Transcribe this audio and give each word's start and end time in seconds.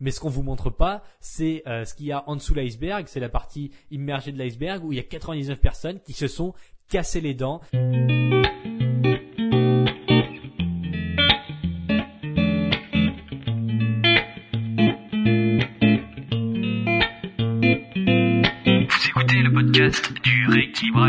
Mais 0.00 0.10
ce 0.10 0.20
qu'on 0.20 0.28
vous 0.28 0.42
montre 0.42 0.70
pas, 0.70 1.02
c'est 1.20 1.62
euh, 1.66 1.84
ce 1.84 1.94
qu'il 1.94 2.06
y 2.06 2.12
a 2.12 2.28
en 2.28 2.36
dessous 2.36 2.54
de 2.54 2.60
l'iceberg, 2.60 3.06
c'est 3.08 3.20
la 3.20 3.28
partie 3.28 3.70
immergée 3.90 4.32
de 4.32 4.38
l'iceberg 4.38 4.84
où 4.84 4.92
il 4.92 4.96
y 4.96 5.00
a 5.00 5.04
99 5.04 5.60
personnes 5.60 6.00
qui 6.00 6.12
se 6.12 6.28
sont 6.28 6.54
cassées 6.88 7.20
les 7.20 7.34
dents. 7.34 7.60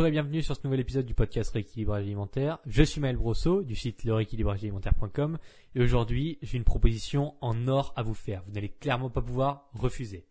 Bonjour 0.00 0.08
et 0.08 0.12
bienvenue 0.12 0.40
sur 0.40 0.56
ce 0.56 0.62
nouvel 0.64 0.80
épisode 0.80 1.04
du 1.04 1.12
podcast 1.12 1.52
Rééquilibrage 1.52 2.04
alimentaire. 2.04 2.58
Je 2.66 2.82
suis 2.82 3.02
Maël 3.02 3.18
Brosseau 3.18 3.62
du 3.62 3.76
site 3.76 4.04
lerééquilibragealimentaire.com 4.04 5.36
et 5.74 5.82
aujourd'hui 5.82 6.38
j'ai 6.40 6.56
une 6.56 6.64
proposition 6.64 7.34
en 7.42 7.68
or 7.68 7.92
à 7.96 8.02
vous 8.02 8.14
faire. 8.14 8.42
Vous 8.46 8.52
n'allez 8.54 8.70
clairement 8.70 9.10
pas 9.10 9.20
pouvoir 9.20 9.68
refuser. 9.74 10.24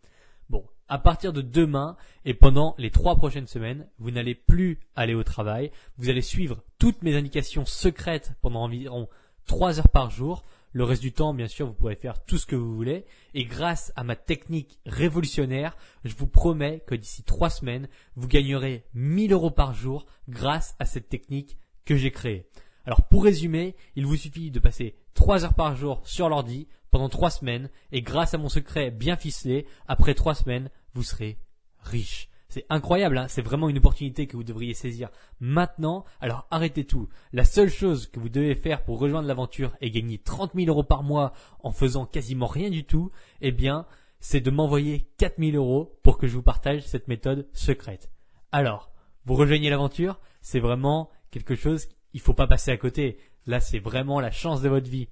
Bon, 0.48 0.64
à 0.88 0.98
partir 0.98 1.32
de 1.32 1.40
demain 1.40 1.96
et 2.24 2.34
pendant 2.34 2.74
les 2.78 2.90
trois 2.90 3.14
prochaines 3.14 3.46
semaines, 3.46 3.86
vous 4.00 4.10
n'allez 4.10 4.34
plus 4.34 4.80
aller 4.96 5.14
au 5.14 5.22
travail. 5.22 5.70
Vous 5.98 6.08
allez 6.08 6.20
suivre 6.20 6.64
toutes 6.80 7.04
mes 7.04 7.14
indications 7.14 7.64
secrètes 7.64 8.32
pendant 8.42 8.64
environ 8.64 9.08
trois 9.46 9.78
heures 9.78 9.88
par 9.88 10.10
jour. 10.10 10.42
Le 10.72 10.84
reste 10.84 11.02
du 11.02 11.12
temps, 11.12 11.34
bien 11.34 11.48
sûr, 11.48 11.66
vous 11.66 11.74
pourrez 11.74 11.96
faire 11.96 12.24
tout 12.24 12.38
ce 12.38 12.46
que 12.46 12.54
vous 12.54 12.74
voulez. 12.74 13.04
Et 13.34 13.44
grâce 13.44 13.92
à 13.96 14.04
ma 14.04 14.14
technique 14.14 14.78
révolutionnaire, 14.86 15.76
je 16.04 16.14
vous 16.14 16.28
promets 16.28 16.84
que 16.86 16.94
d'ici 16.94 17.24
trois 17.24 17.50
semaines, 17.50 17.88
vous 18.14 18.28
gagnerez 18.28 18.84
1000 18.94 19.32
euros 19.32 19.50
par 19.50 19.74
jour 19.74 20.06
grâce 20.28 20.76
à 20.78 20.86
cette 20.86 21.08
technique 21.08 21.58
que 21.84 21.96
j'ai 21.96 22.12
créée. 22.12 22.48
Alors 22.86 23.02
pour 23.08 23.24
résumer, 23.24 23.74
il 23.96 24.06
vous 24.06 24.16
suffit 24.16 24.50
de 24.50 24.60
passer 24.60 24.96
trois 25.14 25.44
heures 25.44 25.54
par 25.54 25.74
jour 25.76 26.00
sur 26.04 26.28
l'ordi 26.28 26.68
pendant 26.90 27.08
trois 27.08 27.30
semaines 27.30 27.68
et 27.92 28.02
grâce 28.02 28.34
à 28.34 28.38
mon 28.38 28.48
secret 28.48 28.90
bien 28.90 29.16
ficelé, 29.16 29.66
après 29.86 30.14
trois 30.14 30.34
semaines, 30.34 30.70
vous 30.94 31.02
serez 31.02 31.38
riche. 31.80 32.29
C'est 32.50 32.66
incroyable, 32.68 33.16
hein 33.16 33.28
c'est 33.28 33.42
vraiment 33.42 33.68
une 33.68 33.78
opportunité 33.78 34.26
que 34.26 34.36
vous 34.36 34.42
devriez 34.42 34.74
saisir 34.74 35.08
maintenant. 35.38 36.04
Alors 36.20 36.48
arrêtez 36.50 36.84
tout. 36.84 37.08
La 37.32 37.44
seule 37.44 37.70
chose 37.70 38.08
que 38.08 38.18
vous 38.18 38.28
devez 38.28 38.56
faire 38.56 38.82
pour 38.82 38.98
rejoindre 38.98 39.28
l'aventure 39.28 39.76
et 39.80 39.92
gagner 39.92 40.18
30 40.18 40.52
000 40.56 40.66
euros 40.66 40.82
par 40.82 41.04
mois 41.04 41.32
en 41.60 41.70
faisant 41.70 42.06
quasiment 42.06 42.48
rien 42.48 42.68
du 42.68 42.84
tout, 42.84 43.12
eh 43.40 43.52
bien, 43.52 43.86
c'est 44.18 44.40
de 44.40 44.50
m'envoyer 44.50 45.08
4 45.18 45.36
000 45.38 45.56
euros 45.56 45.96
pour 46.02 46.18
que 46.18 46.26
je 46.26 46.34
vous 46.34 46.42
partage 46.42 46.82
cette 46.82 47.06
méthode 47.06 47.48
secrète. 47.52 48.10
Alors, 48.50 48.90
vous 49.26 49.36
rejoignez 49.36 49.70
l'aventure, 49.70 50.18
c'est 50.40 50.58
vraiment 50.58 51.08
quelque 51.30 51.54
chose 51.54 51.86
qu'il 52.10 52.20
faut 52.20 52.34
pas 52.34 52.48
passer 52.48 52.72
à 52.72 52.76
côté. 52.76 53.18
Là, 53.46 53.60
c'est 53.60 53.78
vraiment 53.78 54.18
la 54.18 54.32
chance 54.32 54.60
de 54.60 54.68
votre 54.68 54.90
vie. 54.90 55.08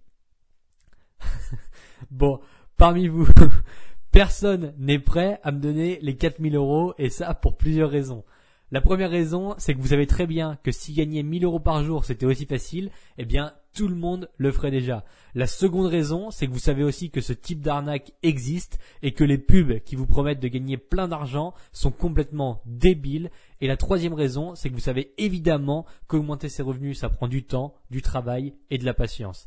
bon, 2.11 2.41
parmi 2.77 3.07
vous, 3.07 3.29
personne 4.19 4.75
n'est 4.79 4.99
prêt 4.99 5.39
à 5.45 5.53
me 5.53 5.61
donner 5.61 6.01
les 6.03 6.17
4000 6.17 6.57
euros 6.57 6.93
et 6.99 7.09
ça 7.09 7.35
pour 7.35 7.57
plusieurs 7.57 7.89
raisons. 7.89 8.25
La 8.73 8.81
première 8.81 9.13
raison, 9.13 9.55
c'est 9.59 9.75
que 9.75 9.81
vous 9.81 9.87
savez 9.87 10.09
très 10.09 10.27
bien 10.27 10.59
que 10.65 10.73
si 10.73 10.93
gagner 10.93 11.23
1000 11.23 11.45
euros 11.45 11.61
par 11.61 11.85
jour 11.85 12.05
c'était 12.05 12.27
aussi 12.27 12.45
facile, 12.45 12.91
eh 13.17 13.25
bien 13.25 13.55
tout 13.75 13.87
le 13.87 13.95
monde 13.95 14.29
le 14.37 14.51
ferait 14.51 14.73
déjà. 14.73 15.05
La 15.37 15.47
seconde 15.47 15.87
raison, 15.87 16.33
c'est 16.33 16.49
que 16.49 16.53
vous 16.53 16.59
savez 16.59 16.83
aussi 16.83 17.11
que 17.11 17.21
ce 17.21 17.33
type 17.33 17.61
d'arnaque 17.61 18.11
existe 18.25 18.81
et 19.03 19.13
que 19.13 19.23
les 19.23 19.39
pubs 19.39 19.79
qui 19.85 19.95
vous 19.95 20.09
promettent 20.09 20.41
de 20.41 20.49
gagner 20.49 20.79
plein 20.79 21.07
d'argent 21.07 21.55
sont 21.71 21.93
complètement 21.93 22.61
débiles. 22.67 23.31
Et 23.61 23.69
la 23.69 23.77
troisième 23.77 24.15
raison, 24.15 24.57
c'est 24.57 24.69
que 24.69 24.75
vous 24.75 24.81
savez 24.81 25.13
évidemment 25.19 25.87
qu'augmenter 26.09 26.49
ses 26.49 26.63
revenus, 26.63 26.99
ça 26.99 27.09
prend 27.09 27.29
du 27.29 27.45
temps, 27.45 27.73
du 27.93 28.03
travail 28.03 28.55
et 28.71 28.79
de 28.79 28.85
la 28.85 28.95
patience. 28.95 29.47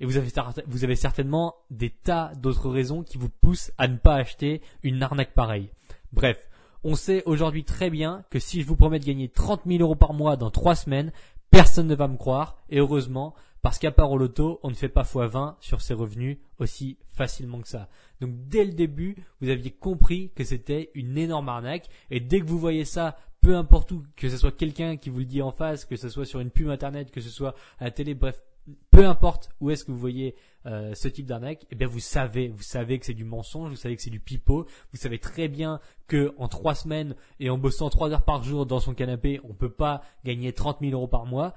Et 0.00 0.06
vous 0.06 0.16
avez, 0.16 0.96
certainement 0.96 1.56
des 1.70 1.90
tas 1.90 2.32
d'autres 2.36 2.70
raisons 2.70 3.02
qui 3.02 3.18
vous 3.18 3.28
poussent 3.28 3.72
à 3.78 3.88
ne 3.88 3.96
pas 3.96 4.14
acheter 4.14 4.62
une 4.82 5.02
arnaque 5.02 5.34
pareille. 5.34 5.70
Bref, 6.12 6.48
on 6.84 6.94
sait 6.94 7.24
aujourd'hui 7.26 7.64
très 7.64 7.90
bien 7.90 8.24
que 8.30 8.38
si 8.38 8.62
je 8.62 8.66
vous 8.66 8.76
promets 8.76 9.00
de 9.00 9.04
gagner 9.04 9.28
30 9.28 9.62
000 9.66 9.80
euros 9.80 9.96
par 9.96 10.12
mois 10.12 10.36
dans 10.36 10.50
trois 10.50 10.76
semaines, 10.76 11.12
personne 11.50 11.88
ne 11.88 11.94
va 11.94 12.08
me 12.08 12.16
croire, 12.16 12.56
et 12.70 12.78
heureusement, 12.78 13.34
parce 13.62 13.78
qu'à 13.78 13.90
part 13.90 14.12
au 14.12 14.18
loto, 14.18 14.60
on 14.62 14.70
ne 14.70 14.74
fait 14.74 14.88
pas 14.88 15.02
x20 15.02 15.56
sur 15.60 15.80
ses 15.80 15.94
revenus 15.94 16.38
aussi 16.58 16.98
facilement 17.08 17.60
que 17.60 17.68
ça. 17.68 17.88
Donc 18.20 18.30
dès 18.48 18.64
le 18.64 18.72
début, 18.72 19.16
vous 19.40 19.48
aviez 19.48 19.72
compris 19.72 20.30
que 20.36 20.44
c'était 20.44 20.90
une 20.94 21.18
énorme 21.18 21.48
arnaque, 21.48 21.88
et 22.10 22.20
dès 22.20 22.40
que 22.40 22.46
vous 22.46 22.58
voyez 22.58 22.84
ça, 22.84 23.16
peu 23.40 23.56
importe 23.56 23.92
où, 23.92 24.04
que 24.16 24.28
ce 24.28 24.36
soit 24.36 24.56
quelqu'un 24.56 24.96
qui 24.96 25.10
vous 25.10 25.20
le 25.20 25.24
dit 25.24 25.42
en 25.42 25.50
face, 25.50 25.84
que 25.84 25.96
ce 25.96 26.08
soit 26.08 26.24
sur 26.24 26.40
une 26.40 26.50
pub 26.50 26.68
internet, 26.68 27.10
que 27.10 27.20
ce 27.20 27.30
soit 27.30 27.54
à 27.78 27.84
la 27.84 27.90
télé, 27.90 28.14
bref, 28.14 28.42
peu 28.90 29.06
importe 29.06 29.50
où 29.60 29.70
est-ce 29.70 29.84
que 29.84 29.92
vous 29.92 29.98
voyez 29.98 30.34
euh, 30.66 30.94
ce 30.94 31.08
type 31.08 31.26
d'arnaque, 31.26 31.66
eh 31.70 31.74
bien 31.74 31.86
vous 31.86 32.00
savez, 32.00 32.48
vous 32.48 32.62
savez 32.62 32.98
que 32.98 33.06
c'est 33.06 33.14
du 33.14 33.24
mensonge, 33.24 33.70
vous 33.70 33.76
savez 33.76 33.96
que 33.96 34.02
c'est 34.02 34.10
du 34.10 34.20
pipeau, 34.20 34.66
vous 34.92 34.98
savez 34.98 35.18
très 35.18 35.48
bien 35.48 35.80
que 36.06 36.34
en 36.36 36.48
trois 36.48 36.74
semaines 36.74 37.14
et 37.40 37.50
en 37.50 37.58
bossant 37.58 37.90
trois 37.90 38.10
heures 38.10 38.24
par 38.24 38.42
jour 38.42 38.66
dans 38.66 38.80
son 38.80 38.94
canapé, 38.94 39.40
on 39.44 39.54
peut 39.54 39.72
pas 39.72 40.02
gagner 40.24 40.52
30 40.52 40.78
000 40.80 40.92
euros 40.92 41.08
par 41.08 41.26
mois. 41.26 41.54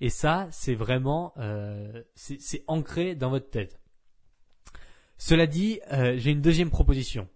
Et 0.00 0.10
ça, 0.10 0.48
c'est 0.50 0.74
vraiment, 0.74 1.32
euh, 1.38 2.02
c'est 2.14 2.64
ancré 2.66 3.14
dans 3.14 3.30
votre 3.30 3.48
tête. 3.48 3.80
Cela 5.16 5.46
dit, 5.46 5.80
euh, 5.92 6.16
j'ai 6.18 6.32
une 6.32 6.42
deuxième 6.42 6.70
proposition. 6.70 7.28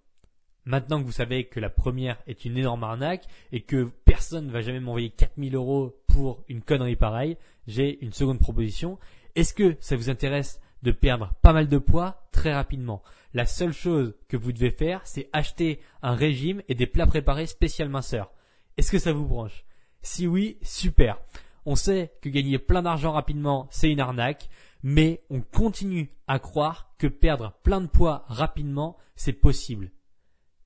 Maintenant 0.65 1.00
que 1.00 1.06
vous 1.06 1.12
savez 1.12 1.44
que 1.44 1.61
la 1.61 1.71
première 1.71 2.19
est 2.27 2.44
une 2.44 2.59
énorme 2.59 2.84
arnaque 2.84 3.25
et 3.53 3.62
que 3.62 3.91
personne 4.05 4.49
ne 4.49 4.53
va 4.53 4.61
jamais 4.61 4.81
m'envoyer 4.81 5.09
4000 5.09 5.55
euros 5.55 5.99
pour 6.06 6.44
une 6.49 6.61
connerie 6.61 6.97
pareille, 6.97 7.38
j'ai 7.67 8.05
une 8.05 8.12
seconde 8.12 8.38
proposition. 8.38 8.99
Est-ce 9.38 9.54
que 9.54 9.76
ça 9.78 9.94
vous 9.94 10.10
intéresse 10.10 10.60
de 10.82 10.91
perdre 10.91 11.32
pas 11.43 11.53
mal 11.53 11.69
de 11.69 11.78
poids 11.78 12.28
très 12.32 12.53
rapidement? 12.53 13.04
La 13.34 13.47
seule 13.47 13.72
chose 13.72 14.16
que 14.26 14.37
vous 14.37 14.50
devez 14.50 14.72
faire, 14.72 15.00
c'est 15.04 15.31
acheter 15.32 15.78
un 16.03 16.16
régime 16.16 16.60
et 16.66 16.75
des 16.75 16.88
plats 16.88 17.06
préparés 17.06 17.47
spécial 17.47 17.88
minceur. 17.88 18.32
Est-ce 18.76 18.91
que 18.91 18.99
ça 18.99 19.12
vous 19.12 19.26
branche? 19.26 19.65
Si 20.03 20.26
oui, 20.26 20.59
super. 20.62 21.21
On 21.66 21.76
sait 21.76 22.15
que 22.21 22.28
gagner 22.28 22.59
plein 22.59 22.82
d'argent 22.82 23.12
rapidement, 23.12 23.69
c'est 23.71 23.93
une 23.93 24.00
arnaque, 24.00 24.49
mais 24.82 25.22
on 25.31 25.41
continue 25.41 26.10
à 26.26 26.41
croire 26.41 26.97
que 26.99 27.06
perdre 27.06 27.53
plein 27.62 27.81
de 27.81 27.87
poids 27.87 28.25
rapidement, 28.26 28.97
c'est 29.15 29.32
possible. 29.32 29.93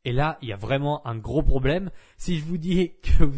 Et 0.07 0.13
là, 0.13 0.39
il 0.41 0.49
y 0.49 0.53
a 0.55 0.57
vraiment 0.57 1.07
un 1.07 1.19
gros 1.19 1.43
problème. 1.43 1.91
Si 2.17 2.39
je 2.39 2.45
vous 2.47 2.57
dis 2.57 2.93
que 3.03 3.31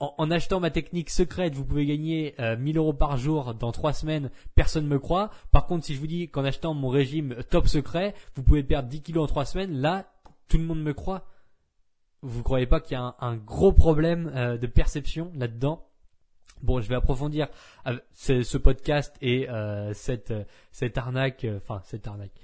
en, 0.00 0.30
achetant 0.30 0.60
ma 0.60 0.70
technique 0.70 1.10
secrète, 1.10 1.54
vous 1.54 1.64
pouvez 1.64 1.84
gagner 1.84 2.34
1000 2.38 2.76
euh, 2.76 2.80
euros 2.80 2.92
par 2.94 3.18
jour 3.18 3.54
dans 3.54 3.70
trois 3.70 3.92
semaines, 3.92 4.30
personne 4.54 4.84
ne 4.84 4.88
me 4.88 4.98
croit. 4.98 5.30
Par 5.52 5.66
contre, 5.66 5.84
si 5.84 5.94
je 5.94 6.00
vous 6.00 6.06
dis 6.06 6.28
qu'en 6.28 6.44
achetant 6.44 6.72
mon 6.72 6.88
régime 6.88 7.36
top 7.50 7.68
secret, 7.68 8.14
vous 8.34 8.42
pouvez 8.42 8.62
perdre 8.62 8.88
10 8.88 9.02
kilos 9.02 9.24
en 9.24 9.26
trois 9.26 9.44
semaines, 9.44 9.76
là, 9.78 10.10
tout 10.48 10.56
le 10.56 10.64
monde 10.64 10.82
me 10.82 10.94
croit. 10.94 11.26
Vous 12.22 12.42
croyez 12.42 12.66
pas 12.66 12.80
qu'il 12.80 12.94
y 12.94 13.00
a 13.00 13.14
un, 13.20 13.36
gros 13.36 13.72
problème 13.72 14.32
euh, 14.34 14.56
de 14.56 14.66
perception 14.66 15.32
là-dedans? 15.34 15.86
Bon, 16.62 16.80
je 16.80 16.88
vais 16.88 16.94
approfondir 16.94 17.48
euh, 17.86 17.98
ce, 18.14 18.56
podcast 18.56 19.14
et 19.20 19.48
cette 19.94 20.32
cette 20.72 20.98
arnaque, 20.98 21.46
enfin 21.56 21.80
cette 21.84 22.06
arnaque, 22.06 22.34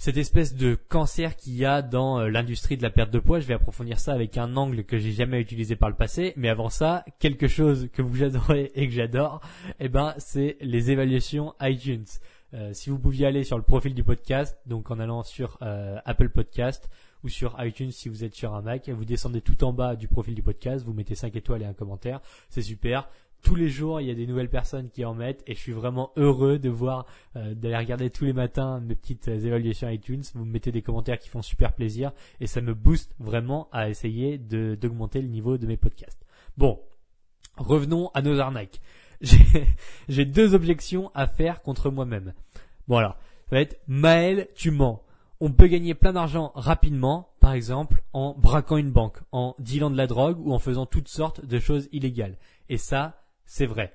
cette 0.00 0.16
espèce 0.16 0.54
de 0.54 0.78
cancer 0.88 1.36
qu'il 1.36 1.54
y 1.56 1.66
a 1.66 1.82
dans 1.82 2.20
euh, 2.20 2.30
l'industrie 2.30 2.78
de 2.78 2.82
la 2.82 2.88
perte 2.88 3.10
de 3.10 3.18
poids. 3.18 3.38
Je 3.38 3.46
vais 3.46 3.52
approfondir 3.52 4.00
ça 4.00 4.14
avec 4.14 4.38
un 4.38 4.56
angle 4.56 4.82
que 4.84 4.96
j'ai 4.96 5.12
jamais 5.12 5.38
utilisé 5.38 5.76
par 5.76 5.90
le 5.90 5.94
passé. 5.94 6.32
Mais 6.38 6.48
avant 6.48 6.70
ça, 6.70 7.04
quelque 7.18 7.48
chose 7.48 7.90
que 7.92 8.00
vous 8.00 8.22
adorez 8.24 8.72
et 8.74 8.88
que 8.88 8.94
j'adore, 8.94 9.42
eh 9.78 9.90
ben, 9.90 10.14
c'est 10.16 10.56
les 10.62 10.90
évaluations 10.90 11.54
iTunes. 11.60 12.06
Euh, 12.54 12.72
si 12.72 12.88
vous 12.88 12.98
pouviez 12.98 13.26
aller 13.26 13.44
sur 13.44 13.58
le 13.58 13.62
profil 13.62 13.92
du 13.92 14.02
podcast, 14.02 14.58
donc 14.64 14.90
en 14.90 14.98
allant 15.00 15.22
sur 15.22 15.58
euh, 15.60 15.98
Apple 16.06 16.30
Podcast 16.30 16.88
ou 17.22 17.28
sur 17.28 17.54
iTunes 17.62 17.90
si 17.90 18.08
vous 18.08 18.24
êtes 18.24 18.34
sur 18.34 18.54
un 18.54 18.62
Mac, 18.62 18.88
vous 18.88 19.04
descendez 19.04 19.42
tout 19.42 19.62
en 19.64 19.74
bas 19.74 19.96
du 19.96 20.08
profil 20.08 20.34
du 20.34 20.42
podcast, 20.42 20.82
vous 20.82 20.94
mettez 20.94 21.14
5 21.14 21.36
étoiles 21.36 21.60
et 21.60 21.66
un 21.66 21.74
commentaire, 21.74 22.22
c'est 22.48 22.62
super 22.62 23.06
tous 23.42 23.54
les 23.54 23.68
jours, 23.68 24.00
il 24.00 24.06
y 24.06 24.10
a 24.10 24.14
des 24.14 24.26
nouvelles 24.26 24.50
personnes 24.50 24.90
qui 24.90 25.04
en 25.04 25.14
mettent 25.14 25.42
et 25.46 25.54
je 25.54 25.58
suis 25.58 25.72
vraiment 25.72 26.10
heureux 26.16 26.58
de 26.58 26.68
voir, 26.68 27.06
euh, 27.36 27.54
d'aller 27.54 27.76
regarder 27.76 28.10
tous 28.10 28.24
les 28.24 28.32
matins 28.32 28.80
mes 28.80 28.94
petites 28.94 29.28
euh, 29.28 29.46
évaluations 29.46 29.88
iTunes. 29.88 30.22
Vous 30.34 30.44
me 30.44 30.52
mettez 30.52 30.72
des 30.72 30.82
commentaires 30.82 31.18
qui 31.18 31.28
font 31.28 31.42
super 31.42 31.72
plaisir 31.72 32.12
et 32.40 32.46
ça 32.46 32.60
me 32.60 32.74
booste 32.74 33.14
vraiment 33.18 33.68
à 33.72 33.88
essayer 33.88 34.38
d'augmenter 34.38 35.22
le 35.22 35.28
niveau 35.28 35.58
de 35.58 35.66
mes 35.66 35.76
podcasts. 35.76 36.24
Bon, 36.56 36.80
revenons 37.56 38.10
à 38.14 38.22
nos 38.22 38.38
arnaques. 38.38 38.80
J'ai 40.08 40.24
deux 40.24 40.54
objections 40.54 41.10
à 41.14 41.26
faire 41.26 41.62
contre 41.62 41.90
moi-même. 41.90 42.34
Bon 42.88 42.96
alors, 42.96 43.16
ça 43.48 43.56
va 43.56 43.62
être 43.62 43.80
Maël, 43.86 44.48
tu 44.54 44.70
mens. 44.70 45.02
On 45.40 45.52
peut 45.52 45.68
gagner 45.68 45.94
plein 45.94 46.12
d'argent 46.12 46.52
rapidement, 46.54 47.30
par 47.40 47.54
exemple, 47.54 48.02
en 48.12 48.34
braquant 48.34 48.76
une 48.76 48.92
banque, 48.92 49.18
en 49.32 49.54
dealant 49.58 49.90
de 49.90 49.96
la 49.96 50.06
drogue 50.06 50.38
ou 50.38 50.52
en 50.52 50.58
faisant 50.58 50.84
toutes 50.84 51.08
sortes 51.08 51.44
de 51.44 51.58
choses 51.58 51.88
illégales. 51.92 52.36
Et 52.68 52.76
ça, 52.76 53.19
c'est 53.50 53.66
vrai. 53.66 53.92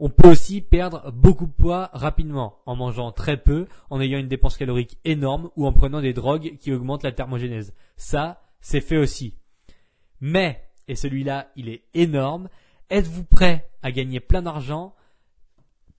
On 0.00 0.10
peut 0.10 0.28
aussi 0.28 0.60
perdre 0.60 1.12
beaucoup 1.12 1.46
de 1.46 1.52
poids 1.52 1.88
rapidement 1.92 2.58
en 2.66 2.74
mangeant 2.74 3.12
très 3.12 3.36
peu, 3.36 3.68
en 3.90 4.00
ayant 4.00 4.18
une 4.18 4.26
dépense 4.26 4.56
calorique 4.56 4.98
énorme 5.04 5.50
ou 5.54 5.68
en 5.68 5.72
prenant 5.72 6.00
des 6.00 6.12
drogues 6.12 6.56
qui 6.58 6.72
augmentent 6.72 7.04
la 7.04 7.12
thermogénèse. 7.12 7.74
Ça, 7.96 8.42
c'est 8.60 8.80
fait 8.80 8.96
aussi. 8.96 9.36
Mais, 10.20 10.68
et 10.88 10.96
celui-là, 10.96 11.52
il 11.54 11.68
est 11.68 11.84
énorme, 11.94 12.48
êtes-vous 12.90 13.22
prêt 13.22 13.70
à 13.82 13.92
gagner 13.92 14.18
plein 14.18 14.42
d'argent 14.42 14.96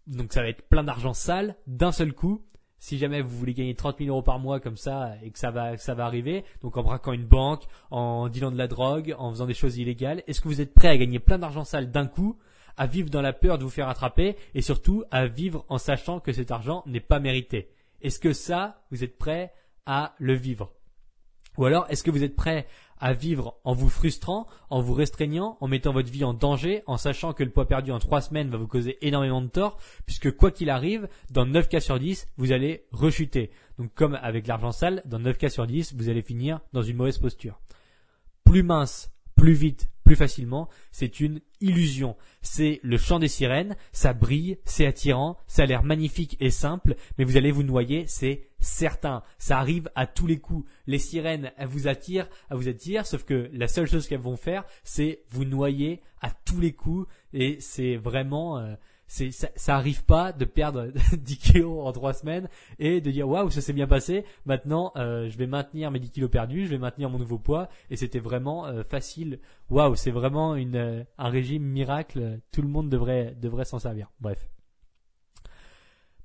Donc 0.06 0.34
ça 0.34 0.42
va 0.42 0.50
être 0.50 0.68
plein 0.68 0.84
d'argent 0.84 1.13
sale 1.13 1.56
d'un 1.68 1.94
seul 1.94 2.12
coup 2.12 2.44
si 2.80 2.98
jamais 2.98 3.22
vous 3.22 3.38
voulez 3.38 3.54
gagner 3.54 3.75
30 3.75 4.00
000 4.00 4.10
euros 4.10 4.22
par 4.22 4.40
mois 4.40 4.60
comme 4.60 4.78
ça 4.78 5.13
et 5.22 5.31
que 5.31 5.40
ça 5.40 5.52
va, 5.52 5.78
ça 5.78 5.94
va 5.94 6.06
arriver, 6.06 6.45
donc 6.62 6.78
en 6.78 6.84
braquant 6.84 7.12
une 7.12 7.25
banque, 7.25 7.63
en 7.92 8.30
dealant 8.30 8.52
de 8.52 8.57
la 8.57 8.68
drogue, 8.68 9.16
en 9.19 9.31
faisant 9.31 9.45
des 9.45 9.54
choses 9.54 9.78
illégales, 9.78 10.24
est-ce 10.28 10.40
que 10.42 10.48
vous 10.48 10.62
êtes 10.62 10.74
prêt 10.74 10.88
à 10.88 10.98
gagner 10.98 11.19
plein 11.19 11.38
d'argent 11.38 11.66
sale 11.66 11.92
d'un 11.92 12.07
coup, 12.07 12.38
à 12.80 12.88
vivre 12.88 13.10
dans 13.10 13.22
la 13.22 13.34
peur 13.34 13.58
de 13.58 13.66
vous 13.66 13.70
faire 13.70 13.90
attraper 13.90 14.38
et 14.56 14.62
surtout 14.62 15.04
à 15.12 15.28
vivre 15.28 15.66
en 15.68 15.78
sachant 15.78 16.22
que 16.22 16.31
cet 16.31 16.50
argent 16.50 16.81
n'est 16.88 17.02
pas 17.02 17.20
mérité 17.20 17.70
Est-ce 18.02 18.20
que 18.20 18.31
ça, 18.31 18.81
vous 18.90 19.04
êtes 19.04 19.18
prêt 19.18 19.54
à 19.86 20.16
le 20.18 20.34
vivre? 20.34 20.72
Ou 21.58 21.66
alors, 21.66 21.86
est-ce 21.90 22.04
que 22.04 22.12
vous 22.12 22.24
êtes 22.24 22.38
prêt 22.38 22.68
à 23.00 23.12
vivre 23.12 23.60
en 23.66 23.74
vous 23.74 23.90
frustrant, 23.90 24.48
en 24.70 24.81
vous 24.81 24.94
restreignant, 24.94 25.58
en 25.60 25.68
mettant 25.68 25.92
votre 25.92 26.10
vie 26.10 26.24
en 26.24 26.34
danger, 26.34 26.84
en 26.88 26.96
sachant 26.96 27.34
que 27.34 27.44
le 27.44 27.50
poids 27.50 27.68
perdu 27.68 27.92
en 27.92 28.00
3 28.00 28.22
semaines 28.22 28.50
va 28.50 28.58
vous 28.58 28.68
causer 28.68 28.98
énormément 29.06 29.42
de 29.42 29.48
tort, 29.48 29.78
puisque 30.06 30.31
quoi 30.31 30.52
qu'il 30.52 30.70
arrive, 30.70 31.10
dans 31.31 31.46
9 31.46 31.68
cas 31.68 31.81
sur 31.81 32.00
10, 32.00 32.30
vous 32.38 32.54
allez 32.54 32.86
rechuter. 32.94 33.52
Donc 33.78 33.94
comme 33.94 34.18
avec 34.22 34.48
l'argent 34.48 34.72
sale, 34.72 35.02
dans 35.06 35.20
9 35.20 35.38
cas 35.38 35.50
sur 35.50 35.68
10, 35.68 35.96
vous 35.96 36.08
allez 36.08 36.22
finir 36.22 36.62
dans 36.72 36.81
une 36.81 36.96
mauvaise 36.96 37.18
posture. 37.18 37.60
Plus 38.46 38.64
mince, 38.64 39.12
plus 39.36 39.54
vite, 39.54 39.90
plus 40.09 40.15
facilement, 40.15 40.69
c'est 40.91 41.19
une 41.19 41.39
illusion. 41.61 42.17
C'est 42.41 42.79
le 42.81 42.97
chant 42.97 43.19
des 43.19 43.27
sirènes, 43.27 43.75
ça 43.91 44.13
brille, 44.13 44.57
c'est 44.65 44.88
attirant, 44.88 45.38
ça 45.45 45.61
a 45.61 45.65
l'air 45.67 45.83
magnifique 45.83 46.35
et 46.39 46.50
simple, 46.50 46.95
mais 47.19 47.25
vous 47.25 47.38
allez 47.38 47.51
vous 47.51 47.61
noyer, 47.61 48.06
c'est 48.07 48.47
certain. 48.59 49.21
Ça 49.38 49.59
arrive 49.59 49.91
à 49.94 50.07
tous 50.07 50.25
les 50.25 50.39
coups. 50.39 50.67
Les 50.88 50.97
sirènes, 50.97 51.51
elles 51.57 51.67
vous 51.67 51.88
attirent, 51.88 52.27
elles 52.50 52.57
vous 52.57 52.67
attirent, 52.67 53.06
sauf 53.06 53.23
que 53.23 53.51
la 53.53 53.67
seule 53.67 53.85
chose 53.85 54.07
qu'elles 54.07 54.19
vont 54.19 54.35
faire, 54.35 54.63
c'est 54.83 55.21
vous 55.29 55.45
noyer 55.45 56.01
à 56.21 56.31
tous 56.31 56.59
les 56.59 56.73
coups, 56.73 57.07
et 57.31 57.57
c'est 57.59 57.95
vraiment, 57.95 58.57
euh, 58.57 58.73
c'est 59.09 59.31
ça, 59.31 59.50
ça 59.56 59.75
arrive 59.75 60.06
pas 60.06 60.31
de 60.31 60.45
perdre 60.45 60.91
10 61.17 61.38
kilos 61.39 61.85
en 61.85 61.91
3 61.91 62.13
semaines 62.13 62.47
et 62.77 63.01
de 63.01 63.09
dire 63.09 63.27
waouh 63.27 63.50
ça 63.50 63.59
s'est 63.59 63.73
bien 63.73 63.88
passé. 63.88 64.23
Maintenant 64.45 64.94
euh, 64.97 65.27
je 65.29 65.38
vais 65.38 65.47
maintenir 65.47 65.89
mes 65.89 66.00
10 66.00 66.11
kilos 66.11 66.29
perdus 66.29 66.65
je 66.65 66.69
vais 66.69 66.77
maintenir 66.77 67.09
mon 67.09 67.17
nouveau 67.17 67.39
poids. 67.39 67.69
Et 67.89 67.97
c'était 67.97 68.19
vraiment 68.19 68.67
euh, 68.67 68.83
facile. 68.83 69.39
Waouh 69.71 69.95
c'est 69.95 70.11
vraiment 70.11 70.56
une 70.56 70.75
euh, 70.75 71.03
un 71.17 71.29
régime 71.29 71.63
miracle. 71.63 72.39
Tout 72.51 72.61
le 72.61 72.67
monde 72.67 72.88
devrait 72.88 73.35
devrait 73.41 73.65
s'en 73.65 73.79
servir. 73.79 74.11
Bref. 74.21 74.47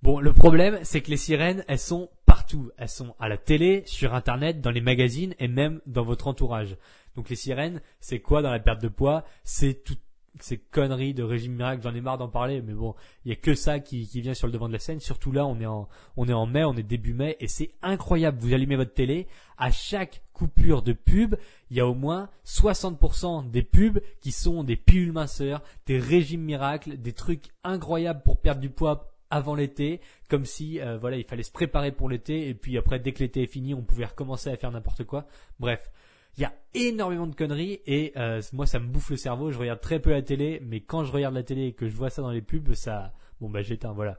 Bon 0.03 0.21
le 0.21 0.35
problème 0.35 0.79
c'est 0.83 1.01
que 1.01 1.11
les 1.11 1.17
sirènes 1.17 1.65
elles 1.69 1.79
sont 1.79 2.11
partout. 2.27 2.71
Elles 2.77 2.91
sont 2.91 3.15
à 3.19 3.31
la 3.31 3.39
télé 3.39 3.83
sur 3.87 4.15
internet 4.15 4.61
dans 4.61 4.71
les 4.71 4.83
magazines 4.83 5.35
et 5.39 5.49
même 5.49 5.81
dans 5.87 6.05
votre 6.05 6.29
entourage. 6.29 6.77
Donc 7.17 7.31
les 7.31 7.37
sirènes 7.37 7.81
c'est 7.99 8.21
quoi 8.21 8.43
dans 8.43 8.51
la 8.51 8.61
perte 8.61 8.83
de 8.83 8.89
poids? 8.89 9.25
C'est 9.43 9.85
tout 9.85 9.97
ces 10.41 10.59
conneries 10.59 11.15
de 11.15 11.23
régime 11.23 11.55
miracle, 11.55 11.83
j'en 11.83 11.95
ai 11.95 12.01
marre 12.01 12.19
d'en 12.19 12.29
parler, 12.29 12.61
mais 12.61 12.73
bon, 12.73 12.95
il 13.25 13.31
y 13.31 13.33
a 13.33 13.37
que 13.37 13.55
ça 13.55 13.79
qui, 13.79 14.07
qui 14.07 14.21
vient 14.21 14.35
sur 14.35 14.47
le 14.47 14.53
devant 14.53 14.69
de 14.69 14.73
la 14.73 14.79
scène. 14.79 15.01
Surtout 15.01 15.33
là, 15.33 15.47
on 15.47 15.61
est 15.61 15.67
en, 15.67 15.89
on 16.17 16.29
est 16.29 16.33
en 16.33 16.47
mai, 16.47 16.65
on 16.65 16.75
est 16.75 16.83
début 16.83 17.15
mai, 17.15 17.37
et 17.41 17.49
c'est 17.49 17.71
incroyable. 17.83 18.39
Vous 18.41 18.53
allumez 18.53 18.77
votre 18.77 18.95
télé, 18.95 19.27
à 19.59 19.71
chaque 19.71 20.23
coupure 20.33 20.83
de 20.83 20.93
pub, 20.93 21.37
il 21.71 21.77
y 21.77 21.81
a 21.81 21.87
au 21.87 21.95
moins 21.95 22.29
60% 22.47 23.51
des 23.51 23.63
pubs 23.63 24.01
qui 24.21 24.33
sont 24.33 24.65
des 24.65 24.77
pilules 24.77 25.13
minceurs, 25.13 25.63
des 25.87 25.99
régimes 25.99 26.43
miracles, 26.43 26.97
des 26.97 27.13
trucs 27.13 27.47
incroyables 27.63 28.23
pour 28.23 28.39
perdre 28.39 28.61
du 28.61 28.71
poids 28.71 29.15
avant 29.31 29.55
l'été, 29.55 30.01
comme 30.29 30.45
si 30.45 30.81
euh, 30.81 30.97
voilà 30.99 31.17
il 31.17 31.25
fallait 31.25 31.43
se 31.43 31.51
préparer 31.51 31.91
pour 31.91 32.09
l'été 32.09 32.49
et 32.49 32.55
puis 32.55 32.79
après 32.79 33.01
dès 33.01 33.13
que 33.13 33.19
l'été 33.21 33.43
est 33.43 33.49
fini 33.49 33.75
on 33.75 33.83
pouvait 33.83 34.05
recommencer 34.05 34.51
à 34.51 34.57
faire 34.57 34.71
n'importe 34.71 35.05
quoi. 35.05 35.27
Bref, 35.59 35.91
il 36.37 36.43
y 36.43 36.45
a 36.45 36.53
énormément 36.75 37.27
de 37.27 37.35
conneries 37.35 37.81
et 37.87 38.13
euh, 38.17 38.43
moi 38.53 38.67
ça 38.67 38.79
me 38.79 38.87
bouffe 38.87 39.11
le 39.11 39.17
cerveau. 39.17 39.51
Je 39.51 39.59
regarde 39.59 39.81
très 39.81 40.01
peu 40.01 40.11
la 40.11 40.23
télé, 40.23 40.61
mais 40.65 40.81
quand 40.81 41.05
je 41.05 41.13
regarde 41.13 41.35
la 41.35 41.43
télé 41.43 41.67
et 41.67 41.73
que 41.73 41.89
je 41.89 41.95
vois 41.95 42.11
ça 42.11 42.23
dans 42.23 42.31
les 42.31 42.43
pubs, 42.43 42.75
ça, 42.75 43.13
bon 43.41 43.49
bah 43.49 43.63
j'éteins, 43.63 43.93
voilà. 43.93 44.19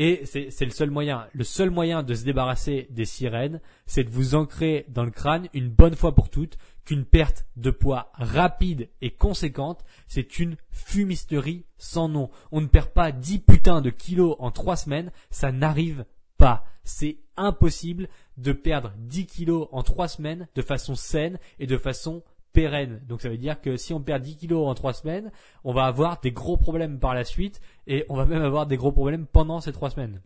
Et 0.00 0.26
c'est 0.26 0.64
le 0.64 0.70
seul 0.70 0.90
moyen. 0.90 1.26
Le 1.32 1.42
seul 1.42 1.70
moyen 1.70 2.04
de 2.04 2.14
se 2.14 2.24
débarrasser 2.24 2.86
des 2.90 3.04
sirènes, 3.04 3.60
c'est 3.84 4.04
de 4.04 4.10
vous 4.10 4.36
ancrer 4.36 4.86
dans 4.88 5.04
le 5.04 5.10
crâne 5.10 5.48
une 5.54 5.70
bonne 5.70 5.96
fois 5.96 6.14
pour 6.14 6.30
toutes 6.30 6.56
qu'une 6.84 7.04
perte 7.04 7.46
de 7.56 7.72
poids 7.72 8.12
rapide 8.14 8.88
et 9.02 9.10
conséquente, 9.10 9.84
c'est 10.06 10.38
une 10.38 10.56
fumisterie 10.70 11.66
sans 11.78 12.08
nom. 12.08 12.30
On 12.52 12.60
ne 12.60 12.68
perd 12.68 12.90
pas 12.90 13.10
10 13.10 13.40
putains 13.40 13.80
de 13.80 13.90
kilos 13.90 14.36
en 14.38 14.52
3 14.52 14.76
semaines, 14.76 15.10
ça 15.30 15.50
n'arrive 15.50 16.04
pas. 16.38 16.64
C'est 16.84 17.18
impossible 17.36 18.08
de 18.38 18.52
perdre 18.52 18.92
10 18.96 19.26
kilos 19.26 19.68
en 19.72 19.82
3 19.82 20.08
semaines 20.08 20.48
de 20.54 20.62
façon 20.62 20.94
saine 20.94 21.38
et 21.58 21.66
de 21.66 21.76
façon 21.76 22.22
pérenne. 22.52 23.02
Donc 23.06 23.20
ça 23.20 23.28
veut 23.28 23.36
dire 23.36 23.60
que 23.60 23.76
si 23.76 23.92
on 23.92 24.00
perd 24.00 24.22
10 24.22 24.36
kilos 24.36 24.66
en 24.66 24.74
3 24.74 24.94
semaines, 24.94 25.30
on 25.64 25.74
va 25.74 25.84
avoir 25.84 26.20
des 26.20 26.32
gros 26.32 26.56
problèmes 26.56 26.98
par 26.98 27.14
la 27.14 27.24
suite 27.24 27.60
et 27.86 28.06
on 28.08 28.16
va 28.16 28.24
même 28.24 28.42
avoir 28.42 28.66
des 28.66 28.76
gros 28.76 28.92
problèmes 28.92 29.26
pendant 29.26 29.60
ces 29.60 29.72
3 29.72 29.90
semaines. 29.90 30.22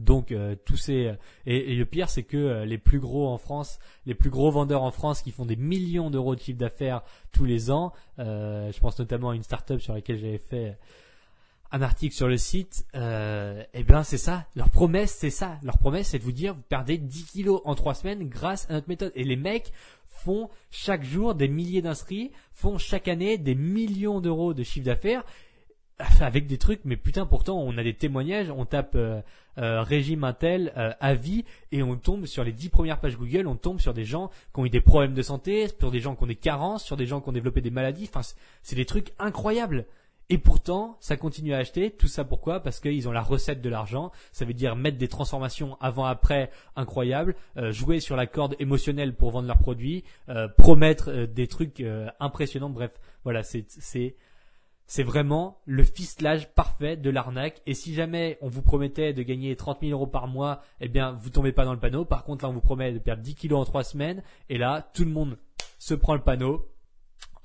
Donc 0.00 0.32
euh, 0.32 0.56
tous 0.64 0.76
ces 0.76 1.14
et, 1.46 1.74
le 1.74 1.86
pire 1.86 2.10
c'est 2.10 2.24
que 2.24 2.36
euh, 2.36 2.64
les 2.64 2.78
plus 2.78 3.00
gros 3.00 3.28
en 3.28 3.38
France, 3.38 3.78
les 4.04 4.14
plus 4.14 4.30
gros 4.30 4.50
vendeurs 4.50 4.82
en 4.82 4.90
France 4.90 5.22
qui 5.22 5.30
font 5.30 5.46
des 5.46 5.56
millions 5.56 6.10
d'euros 6.10 6.34
de 6.34 6.40
chiffre 6.40 6.58
d'affaires 6.58 7.02
tous 7.32 7.44
les 7.44 7.70
ans, 7.70 7.92
euh, 8.18 8.70
je 8.72 8.80
pense 8.80 8.98
notamment 8.98 9.30
à 9.30 9.34
une 9.34 9.42
start-up 9.42 9.80
sur 9.80 9.94
laquelle 9.94 10.18
j'avais 10.18 10.38
fait 10.38 10.78
un 11.72 11.82
article 11.82 12.14
sur 12.14 12.28
le 12.28 12.36
site, 12.36 12.86
euh, 12.94 13.62
eh 13.74 13.82
bien 13.82 14.02
c'est 14.02 14.18
ça. 14.18 14.46
Leur 14.54 14.70
promesse, 14.70 15.12
c'est 15.12 15.30
ça. 15.30 15.58
Leur 15.62 15.78
promesse, 15.78 16.08
c'est 16.08 16.18
de 16.18 16.24
vous 16.24 16.32
dire, 16.32 16.54
vous 16.54 16.62
perdez 16.68 16.98
10 16.98 17.24
kilos 17.24 17.60
en 17.64 17.74
3 17.74 17.94
semaines 17.94 18.28
grâce 18.28 18.68
à 18.70 18.74
notre 18.74 18.88
méthode. 18.88 19.12
Et 19.14 19.24
les 19.24 19.36
mecs 19.36 19.72
font 20.06 20.48
chaque 20.70 21.04
jour 21.04 21.34
des 21.34 21.48
milliers 21.48 21.82
d'inscrits, 21.82 22.32
font 22.52 22.78
chaque 22.78 23.08
année 23.08 23.38
des 23.38 23.54
millions 23.54 24.20
d'euros 24.20 24.54
de 24.54 24.62
chiffre 24.62 24.86
d'affaires 24.86 25.24
avec 26.20 26.46
des 26.46 26.58
trucs, 26.58 26.80
mais 26.84 26.96
putain, 26.96 27.24
pourtant, 27.24 27.58
on 27.58 27.76
a 27.78 27.82
des 27.82 27.94
témoignages, 27.94 28.50
on 28.50 28.66
tape 28.66 28.94
euh, 28.96 29.22
euh, 29.58 29.82
régime 29.82 30.24
Intel 30.24 30.72
euh, 30.76 30.92
à 31.00 31.14
vie 31.14 31.44
et 31.72 31.82
on 31.82 31.96
tombe 31.96 32.26
sur 32.26 32.44
les 32.44 32.52
10 32.52 32.68
premières 32.68 33.00
pages 33.00 33.16
Google, 33.16 33.46
on 33.46 33.56
tombe 33.56 33.80
sur 33.80 33.94
des 33.94 34.04
gens 34.04 34.30
qui 34.52 34.60
ont 34.60 34.66
eu 34.66 34.70
des 34.70 34.82
problèmes 34.82 35.14
de 35.14 35.22
santé, 35.22 35.68
sur 35.78 35.90
des 35.90 36.00
gens 36.00 36.14
qui 36.14 36.24
ont 36.24 36.26
des 36.26 36.36
carences, 36.36 36.84
sur 36.84 36.96
des 36.96 37.06
gens 37.06 37.20
qui 37.20 37.30
ont 37.30 37.32
développé 37.32 37.62
des 37.62 37.70
maladies. 37.70 38.08
Enfin, 38.12 38.28
c'est 38.62 38.76
des 38.76 38.84
trucs 38.84 39.12
incroyables. 39.18 39.86
Et 40.28 40.38
pourtant, 40.38 40.96
ça 41.00 41.16
continue 41.16 41.54
à 41.54 41.58
acheter. 41.58 41.90
Tout 41.90 42.08
ça 42.08 42.24
pourquoi? 42.24 42.60
Parce 42.60 42.80
qu'ils 42.80 43.08
ont 43.08 43.12
la 43.12 43.22
recette 43.22 43.62
de 43.62 43.68
l'argent. 43.68 44.10
Ça 44.32 44.44
veut 44.44 44.54
dire 44.54 44.74
mettre 44.74 44.98
des 44.98 45.06
transformations 45.08 45.76
avant-après 45.80 46.50
incroyables, 46.74 47.36
euh, 47.56 47.70
jouer 47.70 48.00
sur 48.00 48.16
la 48.16 48.26
corde 48.26 48.56
émotionnelle 48.58 49.14
pour 49.14 49.30
vendre 49.30 49.46
leurs 49.46 49.58
produits, 49.58 50.02
euh, 50.28 50.48
promettre 50.48 51.10
euh, 51.10 51.26
des 51.26 51.46
trucs 51.46 51.84
impressionnants. 52.18 52.70
Bref, 52.70 52.90
voilà, 53.22 53.42
c'est 53.42 53.66
c'est 53.68 54.16
c'est 54.88 55.02
vraiment 55.02 55.58
le 55.64 55.84
fistelage 55.84 56.52
parfait 56.54 56.96
de 56.96 57.10
l'arnaque. 57.10 57.60
Et 57.66 57.74
si 57.74 57.94
jamais 57.94 58.38
on 58.40 58.48
vous 58.48 58.62
promettait 58.62 59.12
de 59.12 59.22
gagner 59.22 59.54
30 59.56 59.80
000 59.80 59.92
euros 59.92 60.06
par 60.06 60.28
mois, 60.28 60.62
eh 60.80 60.88
bien, 60.88 61.12
vous 61.20 61.30
tombez 61.30 61.52
pas 61.52 61.64
dans 61.64 61.72
le 61.72 61.80
panneau. 61.80 62.04
Par 62.04 62.24
contre, 62.24 62.44
là, 62.44 62.50
on 62.50 62.52
vous 62.52 62.60
promet 62.60 62.92
de 62.92 62.98
perdre 62.98 63.22
10 63.22 63.34
kilos 63.34 63.60
en 63.60 63.64
3 63.64 63.82
semaines. 63.82 64.22
Et 64.48 64.58
là, 64.58 64.88
tout 64.94 65.04
le 65.04 65.10
monde 65.10 65.38
se 65.78 65.94
prend 65.94 66.14
le 66.14 66.22
panneau 66.22 66.68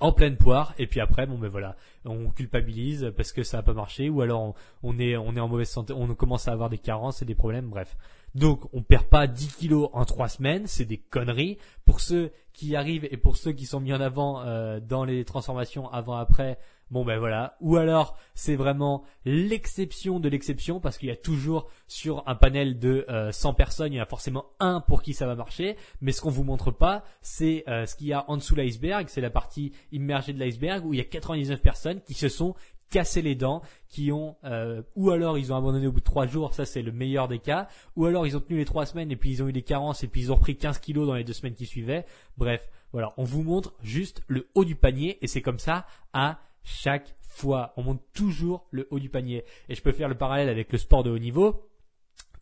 en 0.01 0.11
pleine 0.11 0.35
poire 0.35 0.73
et 0.77 0.87
puis 0.87 0.99
après 0.99 1.27
bon 1.27 1.37
ben 1.37 1.47
voilà 1.47 1.77
on 2.05 2.29
culpabilise 2.29 3.13
parce 3.15 3.31
que 3.31 3.43
ça 3.43 3.57
n'a 3.57 3.63
pas 3.63 3.73
marché 3.73 4.09
ou 4.09 4.21
alors 4.21 4.55
on, 4.83 4.99
est 4.99 5.15
on 5.15 5.35
est 5.35 5.39
en 5.39 5.47
mauvaise 5.47 5.69
santé 5.69 5.93
on 5.93 6.13
commence 6.15 6.47
à 6.47 6.51
avoir 6.51 6.69
des 6.69 6.79
carences 6.79 7.21
et 7.21 7.25
des 7.25 7.35
problèmes 7.35 7.69
bref. 7.69 7.95
Donc 8.33 8.61
on 8.73 8.81
perd 8.81 9.05
pas 9.05 9.27
10 9.27 9.55
kilos 9.55 9.89
en 9.93 10.03
3 10.03 10.27
semaines 10.29 10.67
c'est 10.67 10.85
des 10.85 10.97
conneries. 10.97 11.59
Pour 11.85 11.99
ceux 11.99 12.31
qui 12.53 12.75
arrivent 12.75 13.07
et 13.11 13.17
pour 13.17 13.37
ceux 13.37 13.51
qui 13.51 13.65
sont 13.65 13.79
mis 13.79 13.93
en 13.93 14.01
avant 14.01 14.41
euh, 14.41 14.79
dans 14.79 15.05
les 15.05 15.23
transformations 15.23 15.89
avant 15.91 16.15
après 16.15 16.57
Bon 16.91 17.05
ben 17.05 17.17
voilà. 17.17 17.55
Ou 17.61 17.77
alors 17.77 18.17
c'est 18.35 18.57
vraiment 18.57 19.03
l'exception 19.23 20.19
de 20.19 20.27
l'exception 20.27 20.81
parce 20.81 20.97
qu'il 20.97 21.07
y 21.07 21.11
a 21.11 21.15
toujours 21.15 21.69
sur 21.87 22.23
un 22.27 22.35
panel 22.35 22.79
de 22.79 23.05
100 23.31 23.49
euh, 23.49 23.53
personnes, 23.53 23.93
il 23.93 23.95
y 23.95 23.99
a 23.99 24.05
forcément 24.05 24.45
un 24.59 24.81
pour 24.81 25.01
qui 25.01 25.13
ça 25.13 25.25
va 25.25 25.35
marcher. 25.35 25.77
Mais 26.01 26.11
ce 26.11 26.19
qu'on 26.19 26.29
vous 26.29 26.43
montre 26.43 26.69
pas, 26.69 27.03
c'est 27.21 27.63
euh, 27.69 27.85
ce 27.85 27.95
qu'il 27.95 28.07
y 28.07 28.13
a 28.13 28.29
en 28.29 28.35
dessous 28.35 28.55
l'iceberg, 28.55 29.07
c'est 29.07 29.21
la 29.21 29.29
partie 29.29 29.71
immergée 29.93 30.33
de 30.33 30.39
l'iceberg 30.39 30.85
où 30.85 30.93
il 30.93 30.97
y 30.97 31.01
a 31.01 31.05
99 31.05 31.61
personnes 31.61 32.01
qui 32.01 32.13
se 32.13 32.27
sont 32.27 32.55
cassé 32.89 33.21
les 33.21 33.35
dents, 33.35 33.61
qui 33.87 34.11
ont 34.11 34.35
euh, 34.43 34.81
ou 34.97 35.11
alors 35.11 35.37
ils 35.37 35.53
ont 35.53 35.55
abandonné 35.55 35.87
au 35.87 35.93
bout 35.93 36.01
de 36.01 36.05
trois 36.05 36.27
jours, 36.27 36.53
ça 36.53 36.65
c'est 36.65 36.81
le 36.81 36.91
meilleur 36.91 37.29
des 37.29 37.39
cas, 37.39 37.69
ou 37.95 38.05
alors 38.05 38.27
ils 38.27 38.35
ont 38.35 38.41
tenu 38.41 38.57
les 38.57 38.65
trois 38.65 38.85
semaines 38.85 39.11
et 39.11 39.15
puis 39.15 39.31
ils 39.31 39.41
ont 39.41 39.47
eu 39.47 39.53
des 39.53 39.61
carences 39.61 40.03
et 40.03 40.07
puis 40.07 40.19
ils 40.19 40.31
ont 40.31 40.35
repris 40.35 40.57
15 40.57 40.79
kilos 40.79 41.07
dans 41.07 41.15
les 41.15 41.23
deux 41.23 41.31
semaines 41.31 41.55
qui 41.55 41.65
suivaient. 41.65 42.05
Bref, 42.37 42.67
voilà, 42.91 43.13
on 43.15 43.23
vous 43.23 43.43
montre 43.43 43.73
juste 43.81 44.21
le 44.27 44.49
haut 44.55 44.65
du 44.65 44.75
panier 44.75 45.17
et 45.21 45.27
c'est 45.27 45.41
comme 45.41 45.59
ça 45.59 45.87
à 46.11 46.39
chaque 46.63 47.15
fois. 47.19 47.73
On 47.77 47.83
monte 47.83 48.01
toujours 48.13 48.67
le 48.71 48.87
haut 48.91 48.99
du 48.99 49.09
panier. 49.09 49.43
Et 49.69 49.75
je 49.75 49.81
peux 49.81 49.91
faire 49.91 50.09
le 50.09 50.15
parallèle 50.15 50.49
avec 50.49 50.71
le 50.71 50.77
sport 50.77 51.03
de 51.03 51.09
haut 51.09 51.19
niveau. 51.19 51.67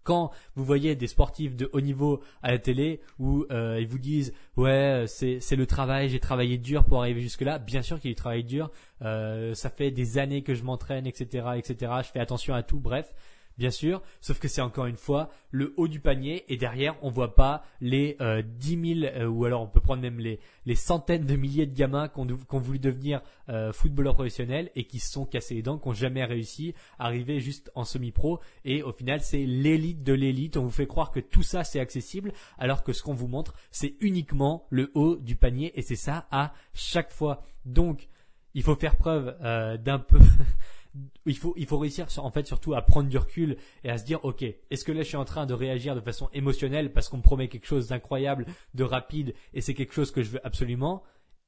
Quand 0.04 0.32
vous 0.56 0.64
voyez 0.64 0.96
des 0.96 1.08
sportifs 1.08 1.56
de 1.56 1.70
haut 1.72 1.82
niveau 1.82 2.22
à 2.42 2.52
la 2.52 2.58
télé 2.58 3.02
où 3.20 3.46
euh, 3.52 3.80
ils 3.80 3.88
vous 3.88 4.00
disent 4.00 4.34
ouais 4.56 5.04
c'est 5.08 5.56
le 5.56 5.68
travail 5.68 6.10
j'ai 6.10 6.22
travaillé 6.22 6.58
dur 6.58 6.86
pour 6.86 7.02
arriver 7.02 7.22
jusque 7.22 7.42
là 7.42 7.60
bien 7.60 7.84
sûr 7.84 8.00
qu'il 8.00 8.16
travaille 8.16 8.46
dur. 8.46 8.72
Euh, 9.04 9.54
ça 9.54 9.70
fait 9.70 9.92
des 9.92 10.18
années 10.18 10.42
que 10.42 10.56
je 10.56 10.64
m'entraîne 10.64 11.06
etc 11.06 11.50
etc 11.58 11.92
je 12.04 12.10
fais 12.12 12.20
attention 12.20 12.56
à 12.56 12.64
tout. 12.64 12.80
Bref 12.80 13.14
bien 13.60 13.72
sûr, 13.72 14.02
sauf 14.22 14.40
que 14.40 14.48
c'est 14.48 14.62
encore 14.62 14.86
une 14.86 14.96
fois 14.96 15.30
le 15.52 15.74
haut 15.76 15.90
du 15.90 16.00
panier 16.00 16.46
et 16.48 16.56
derrière 16.56 16.96
on 17.02 17.10
voit 17.10 17.36
pas 17.36 17.66
les 17.82 18.16
euh, 18.22 18.42
10 18.42 19.02
000 19.02 19.14
euh, 19.14 19.28
ou 19.28 19.44
alors 19.44 19.62
on 19.62 19.68
peut 19.68 19.82
prendre 19.82 20.02
même 20.02 20.20
les, 20.20 20.40
centaines 20.76 21.26
de 21.26 21.36
milliers 21.36 21.66
de 21.66 21.76
gamins 21.76 22.08
qui 22.08 22.20
ont, 22.20 22.60
voulu 22.60 22.80
devenir 22.80 23.22
euh, 23.50 23.74
footballeurs 23.74 24.14
professionnels 24.14 24.72
et 24.76 24.86
qui 24.86 25.00
se 25.00 25.12
sont 25.12 25.26
cassés 25.26 25.56
les 25.56 25.62
dents, 25.62 25.78
qui 25.78 25.90
n'ont 25.90 25.94
jamais 25.94 26.24
réussi 26.24 26.74
à 27.00 27.08
arriver 27.08 27.42
juste 27.42 27.70
en 27.76 27.84
semi-pro 27.84 28.40
et 28.64 28.82
au 28.82 28.94
final 28.94 29.20
c'est 29.20 29.46
l'élite 29.46 30.04
de 30.04 30.14
l'élite. 30.14 30.56
On 30.56 30.64
vous 30.64 30.72
fait 30.72 30.88
croire 30.88 31.12
que 31.12 31.20
tout 31.20 31.44
ça 31.44 31.66
c'est 31.66 31.82
accessible 31.82 32.32
alors 32.58 32.84
que 32.84 32.94
ce 32.94 33.04
qu'on 33.04 33.14
vous 33.14 33.28
montre 33.28 33.56
c'est 33.72 33.96
uniquement 34.00 34.68
le 34.70 34.90
haut 34.94 35.18
du 35.18 35.36
panier 35.36 35.78
et 35.78 35.82
c'est 35.82 35.98
ça 35.98 36.28
à 36.32 36.54
chaque 36.74 37.12
fois. 37.12 37.44
Donc 37.66 38.08
il 38.54 38.64
faut 38.64 38.76
faire 38.76 38.96
preuve 38.96 39.36
euh, 39.42 39.76
d'un 39.78 40.00
peu 40.00 40.20
il 41.26 41.38
faut, 41.38 41.54
il 41.58 41.66
faut 41.66 41.78
réussir 41.78 42.08
en 42.18 42.32
fait 42.32 42.48
surtout 42.48 42.74
à 42.74 42.82
prendre 42.82 43.10
du 43.10 43.18
recul 43.18 43.58
et 43.84 43.90
à 43.90 43.98
se 43.98 44.06
dire 44.06 44.24
ok 44.24 44.44
est-ce 44.44 44.84
que 44.84 44.92
là 44.92 45.04
je 45.04 45.08
suis 45.08 45.18
en 45.18 45.26
train 45.26 45.46
de 45.46 45.54
réagir 45.54 45.96
de 45.96 46.02
façon 46.02 46.30
émotionnelle 46.34 46.92
parce 46.92 47.10
qu'on 47.10 47.18
me 47.18 47.22
promet 47.22 47.48
quelque 47.48 47.68
chose 47.68 47.88
d'incroyable 47.88 48.46
de 48.74 48.84
rapide 48.84 49.34
et 49.54 49.62
c'est 49.62 49.74
quelque 49.74 49.94
chose 49.94 50.12
que 50.12 50.22
je 50.22 50.32
veux 50.32 50.46
absolument? 50.46 51.04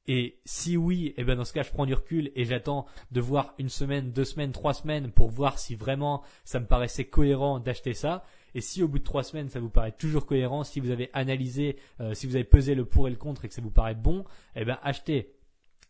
Et 0.08 0.40
si 0.44 0.76
oui 0.76 1.14
eh 1.16 1.24
ben 1.24 1.36
dans 1.36 1.44
ce 1.44 1.52
cas 1.52 1.62
je 1.62 1.70
prends 1.70 1.86
du 1.86 1.94
recul 1.94 2.32
et 2.34 2.44
j'attends 2.44 2.86
de 3.12 3.20
voir 3.20 3.54
une 3.58 3.68
semaine 3.68 4.10
deux 4.10 4.24
semaines 4.24 4.52
trois 4.52 4.74
semaines 4.74 5.10
pour 5.12 5.28
voir 5.28 5.58
si 5.58 5.74
vraiment 5.74 6.22
ça 6.44 6.58
me 6.58 6.66
paraissait 6.66 7.04
cohérent 7.04 7.60
d'acheter 7.60 7.94
ça. 7.94 8.24
Et 8.54 8.60
si 8.60 8.82
au 8.82 8.88
bout 8.88 8.98
de 8.98 9.04
trois 9.04 9.22
semaines 9.22 9.48
ça 9.48 9.60
vous 9.60 9.70
paraît 9.70 9.92
toujours 9.92 10.26
cohérent 10.26 10.64
si 10.64 10.80
vous 10.80 10.90
avez 10.90 11.08
analysé 11.12 11.76
euh, 12.00 12.14
si 12.14 12.26
vous 12.26 12.34
avez 12.34 12.44
pesé 12.44 12.74
le 12.74 12.84
pour 12.84 13.06
et 13.06 13.10
le 13.10 13.16
contre 13.16 13.44
et 13.44 13.48
que 13.48 13.54
ça 13.54 13.62
vous 13.62 13.70
paraît 13.70 13.94
bon 13.94 14.24
eh 14.56 14.64
ben 14.64 14.78
achetez 14.82 15.34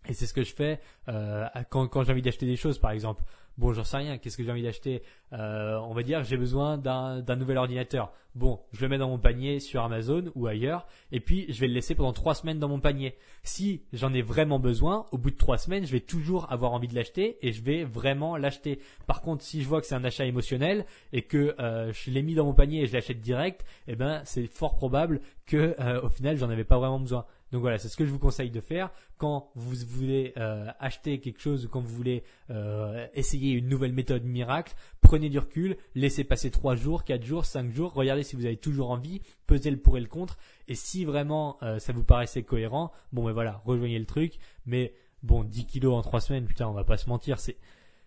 et 0.09 0.15
c'est 0.15 0.27
ce 0.27 0.35
que 0.35 0.43
je 0.43 0.55
fais 0.55 0.81
euh, 1.09 1.47
quand, 1.71 1.87
quand 1.89 2.05
j'ai 2.05 2.13
envie 2.13 2.23
d'acheter 2.23 2.47
des 2.47 2.57
choses, 2.57 2.79
par 2.79 2.91
exemple. 2.91 3.23
Bon, 3.59 3.75
j'en 3.75 3.85
sais 3.85 3.99
rien. 3.99 4.17
Qu'est-ce 4.17 4.39
que 4.39 4.45
j'ai 4.45 4.51
envie 4.51 4.63
d'acheter? 4.63 5.03
Euh, 5.35 5.79
On 5.81 5.93
va 5.93 6.03
dire 6.03 6.25
j'ai 6.25 6.39
besoin 6.39 6.79
d'un 6.79 7.37
nouvel 7.37 7.59
ordinateur. 7.59 8.11
Bon, 8.35 8.61
je 8.73 8.81
le 8.81 8.89
mets 8.89 8.97
dans 8.97 9.11
mon 9.11 9.19
panier 9.19 9.61
sur 9.61 9.83
Amazon 9.83 10.33
ou 10.35 10.47
ailleurs, 10.47 10.87
et 11.11 11.21
puis 11.21 11.45
je 11.53 11.61
vais 11.61 11.69
le 11.69 11.75
laisser 11.75 11.95
pendant 11.95 12.15
trois 12.15 12.35
semaines 12.35 12.59
dans 12.59 12.69
mon 12.69 12.81
panier. 12.81 13.15
Si 13.43 13.83
j'en 13.93 14.15
ai 14.15 14.23
vraiment 14.23 14.59
besoin, 14.59 15.05
au 15.13 15.19
bout 15.19 15.31
de 15.31 15.37
trois 15.37 15.59
semaines, 15.59 15.85
je 15.85 15.93
vais 15.93 16.01
toujours 16.01 16.51
avoir 16.51 16.73
envie 16.73 16.89
de 16.89 16.95
l'acheter 16.95 17.37
et 17.47 17.53
je 17.53 17.63
vais 17.63 17.85
vraiment 17.85 18.39
l'acheter. 18.39 18.81
Par 19.07 19.21
contre, 19.21 19.45
si 19.45 19.63
je 19.63 19.69
vois 19.69 19.83
que 19.83 19.87
c'est 19.87 19.95
un 19.95 20.05
achat 20.05 20.25
émotionnel 20.25 20.87
et 21.13 21.21
que 21.21 21.55
euh, 21.61 21.93
je 21.93 22.11
l'ai 22.11 22.23
mis 22.23 22.35
dans 22.35 22.47
mon 22.47 22.55
panier 22.55 22.85
et 22.85 22.87
je 22.87 22.95
l'achète 22.95 23.21
direct, 23.21 23.67
eh 23.87 23.97
ben 23.97 24.23
c'est 24.25 24.47
fort 24.47 24.77
probable 24.77 25.21
que 25.45 25.77
euh, 25.79 26.01
au 26.01 26.09
final 26.09 26.39
j'en 26.39 26.49
avais 26.49 26.65
pas 26.65 26.79
vraiment 26.79 27.01
besoin. 27.01 27.27
Donc 27.53 27.61
voilà, 27.61 27.79
c'est 27.79 27.89
ce 27.89 27.97
que 27.97 28.07
je 28.07 28.11
vous 28.11 28.19
conseille 28.19 28.51
de 28.51 28.61
faire 28.61 28.91
quand 29.19 29.51
vous 29.55 29.77
voulez 29.87 30.33
euh, 30.39 30.67
acheter 30.81 31.21
quelque 31.21 31.41
chose 31.41 31.67
ou 31.67 31.69
quand 31.69 31.81
vous 31.81 31.95
voulez 31.95 32.25
euh, 32.51 33.07
essayer 33.15 33.53
une 33.53 33.69
nouvelle 33.69 33.93
méthode 33.93 34.25
miracle. 34.25 34.75
Prenez 35.03 35.29
du 35.29 35.39
recul, 35.39 35.77
laissez 35.95 36.25
passer 36.25 36.51
3 36.51 36.77
jours, 36.77 37.05
4 37.05 37.23
jours, 37.23 37.45
5 37.45 37.71
jours, 37.71 37.93
regardez 37.93 38.23
si 38.23 38.37
vous 38.37 38.47
avez 38.47 38.57
toujours 38.57 38.91
envie, 38.91 39.21
pesez 39.47 39.71
le 39.71 39.77
pour 39.77 39.99
et 39.99 40.01
le 40.01 40.07
contre. 40.07 40.39
Et 40.67 40.75
si 40.75 41.05
vraiment 41.05 41.59
euh, 41.63 41.79
ça 41.79 41.93
vous 41.93 42.05
paraissait 42.05 42.43
cohérent, 42.43 42.91
bon 43.13 43.25
ben 43.25 43.33
voilà, 43.33 43.61
rejoignez 43.67 43.99
le 43.99 44.07
truc. 44.07 44.39
Mais 44.65 44.95
bon, 45.23 45.45
10 45.45 45.67
kilos 45.67 45.95
en 45.95 46.01
3 46.01 46.21
semaines, 46.21 46.47
putain, 46.47 46.67
on 46.69 46.73
va 46.73 46.85
pas 46.85 46.97
se 46.97 47.09
mentir, 47.09 47.39
c'est 47.39 47.59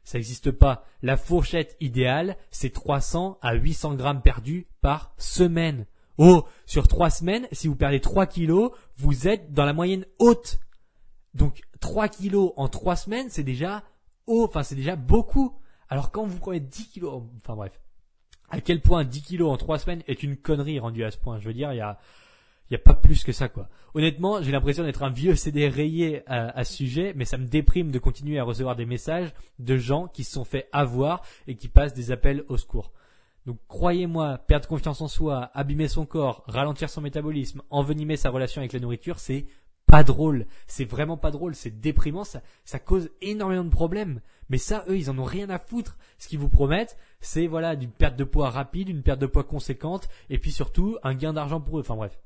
ça 0.06 0.20
n'existe 0.20 0.52
pas. 0.52 0.86
La 1.02 1.18
fourchette 1.18 1.76
idéale, 1.80 2.38
c'est 2.52 2.72
300 2.72 3.40
à 3.42 3.56
800 3.56 3.96
grammes 3.96 4.22
perdus 4.22 4.68
par 4.82 5.14
semaine. 5.18 5.88
Oh, 6.18 6.46
sur 6.66 6.88
trois 6.88 7.10
semaines, 7.10 7.48
si 7.52 7.68
vous 7.68 7.76
perdez 7.76 8.00
3 8.00 8.26
kilos, 8.26 8.72
vous 8.98 9.28
êtes 9.28 9.52
dans 9.54 9.66
la 9.66 9.74
moyenne 9.74 10.06
haute. 10.20 10.60
Donc 11.34 11.62
3 11.82 12.08
kilos 12.08 12.54
en 12.56 12.70
3 12.70 12.96
semaines, 12.96 13.28
c'est 13.30 13.44
déjà 13.44 13.84
haut, 14.28 14.46
enfin 14.46 14.64
c'est 14.64 14.76
déjà 14.76 14.96
beaucoup. 14.96 15.60
Alors 15.90 16.12
quand 16.12 16.26
vous 16.26 16.40
prenez 16.40 16.62
10 16.62 16.88
kilos, 16.88 17.24
enfin 17.38 17.56
bref, 17.56 17.80
à 18.50 18.62
quel 18.62 18.82
point 18.82 19.04
10 19.04 19.22
kilos 19.22 19.52
en 19.52 19.58
3 19.58 19.80
semaines 19.80 20.04
est 20.08 20.24
une 20.24 20.38
connerie 20.38 20.80
rendue 20.80 21.04
à 21.04 21.12
ce 21.12 21.18
point? 21.18 21.40
Je 21.40 21.48
veux 21.48 21.54
dire, 21.54 21.74
il 21.74 21.78
y 21.78 21.82
a, 21.82 22.00
y 22.72 22.76
a 22.76 22.80
pas 22.80 22.94
plus 22.94 23.26
que 23.26 23.34
ça 23.34 23.50
quoi. 23.50 23.68
Honnêtement, 23.94 24.42
j'ai 24.42 24.52
l'impression 24.54 24.84
d'être 24.84 25.04
un 25.04 25.10
vieux 25.10 25.36
CD 25.36 25.68
rayé 25.68 26.24
à, 26.28 26.58
à, 26.58 26.64
ce 26.64 26.74
sujet, 26.74 27.14
mais 27.18 27.26
ça 27.26 27.38
me 27.38 27.46
déprime 27.46 27.92
de 27.92 28.00
continuer 28.00 28.40
à 28.40 28.46
recevoir 28.46 28.78
des 28.78 28.86
messages 28.86 29.34
de 29.60 29.76
gens 29.76 30.08
qui 30.08 30.24
se 30.24 30.32
sont 30.32 30.46
fait 30.46 30.70
avoir 30.72 31.24
et 31.48 31.56
qui 31.56 31.68
passent 31.68 31.94
des 31.94 32.12
appels 32.12 32.46
au 32.48 32.56
secours. 32.56 32.94
Donc 33.46 33.60
croyez-moi, 33.68 34.40
perdre 34.40 34.68
confiance 34.68 35.02
en 35.02 35.08
soi, 35.08 35.52
abîmer 35.54 35.88
son 35.88 36.06
corps, 36.06 36.44
ralentir 36.48 36.90
son 36.90 37.02
métabolisme, 37.02 37.62
envenimer 37.70 38.18
sa 38.18 38.32
relation 38.32 38.60
avec 38.60 38.74
la 38.74 38.80
nourriture, 38.80 39.20
c'est 39.20 39.46
pas 39.86 40.04
drôle. 40.04 40.48
C'est 40.68 40.86
vraiment 40.86 41.18
pas 41.18 41.32
drôle, 41.32 41.56
c'est 41.56 41.80
déprimant, 41.80 42.24
ça, 42.24 42.42
ça 42.64 42.80
cause 42.80 43.12
énormément 43.22 43.64
de 43.64 43.70
problèmes. 43.70 44.22
Mais 44.50 44.58
ça, 44.58 44.84
eux, 44.88 44.98
ils 44.98 45.10
en 45.10 45.20
ont 45.20 45.24
rien 45.24 45.50
à 45.50 45.60
foutre. 45.60 45.98
Ce 46.18 46.28
qu'ils 46.28 46.40
vous 46.40 46.50
promettent, 46.50 46.98
c'est 47.20 47.48
voilà, 47.48 47.74
une 47.74 47.92
perte 47.92 48.16
de 48.16 48.24
poids 48.24 48.50
rapide, 48.50 48.90
une 48.90 49.04
perte 49.04 49.20
de 49.20 49.28
poids 49.28 49.44
conséquente, 49.44 50.08
et 50.30 50.40
puis 50.40 50.52
surtout 50.52 50.98
un 51.04 51.14
gain 51.14 51.34
d'argent 51.34 51.62
pour 51.62 51.78
eux. 51.78 51.82
Enfin 51.82 51.96
bref. 51.96 52.20